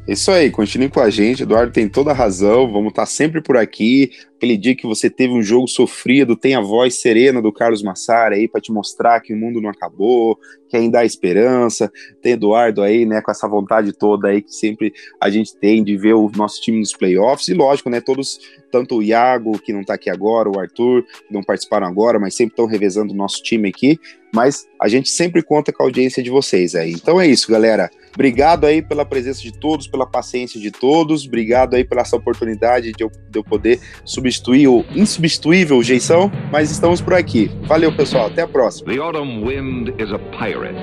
[0.10, 1.43] Isso aí, continue com a gente.
[1.43, 2.72] Eduardo tem toda a razão.
[2.72, 4.10] Vamos estar sempre por aqui.
[4.38, 8.34] Aquele dia que você teve um jogo sofrido, tem a voz serena do Carlos Massara
[8.34, 10.36] aí para te mostrar que o mundo não acabou,
[10.68, 11.91] que ainda há esperança.
[12.24, 14.91] Tem Eduardo aí, né, com essa vontade toda aí que sempre
[15.22, 17.47] a gente tem de ver o nosso time nos playoffs.
[17.47, 18.39] E lógico, né, todos,
[18.72, 22.34] tanto o Iago, que não está aqui agora, o Arthur, que não participaram agora, mas
[22.34, 23.99] sempre estão revezando o nosso time aqui.
[24.34, 26.93] Mas a gente sempre conta com a audiência de vocês aí.
[26.93, 27.91] Então é isso, galera.
[28.20, 31.26] Obrigado aí pela presença de todos, pela paciência de todos.
[31.26, 36.70] Obrigado aí pela essa oportunidade de eu, de eu poder substituir o insubstituível Jeição, mas
[36.70, 37.49] estamos por aqui.
[37.63, 38.28] Valeu, pessoal.
[38.28, 38.91] Até a próxima.
[38.91, 40.76] The autumn wind is a pirate,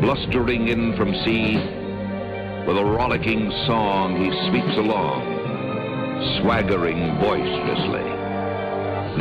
[0.00, 1.58] blustering in from sea.
[2.66, 5.22] With a rollicking song, he sweeps along,
[6.40, 8.02] swaggering boisterously.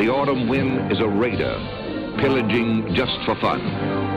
[0.01, 1.59] The autumn wind is a raider,
[2.19, 4.16] pillaging just for fun.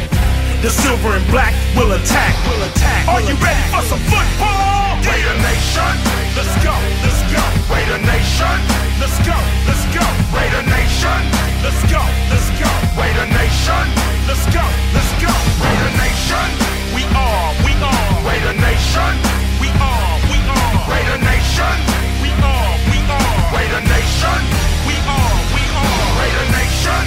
[0.61, 3.09] The silver and black will attack, will attack.
[3.09, 4.93] Are you ready for some football?
[5.01, 5.93] Raider Nation,
[6.37, 6.69] let's go,
[7.01, 7.41] let's go.
[7.65, 8.57] Raider Nation,
[9.01, 9.33] let's go,
[9.65, 10.05] let's go.
[10.29, 11.17] Raider Nation,
[11.65, 11.97] let's go,
[12.29, 12.69] let's go.
[12.93, 13.85] Raider Nation,
[14.29, 14.61] let's go,
[14.93, 15.33] let's go.
[15.65, 16.47] Raider Nation,
[16.93, 18.09] we are, we are.
[18.21, 19.13] Raider Nation,
[19.57, 20.77] we are, we are.
[20.93, 21.73] Raider Nation,
[22.21, 23.33] we are, we are.
[23.49, 24.39] Raider Nation,
[24.85, 26.05] we are, we are.
[26.21, 27.03] Raider Nation,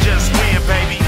[0.00, 1.07] just win, baby.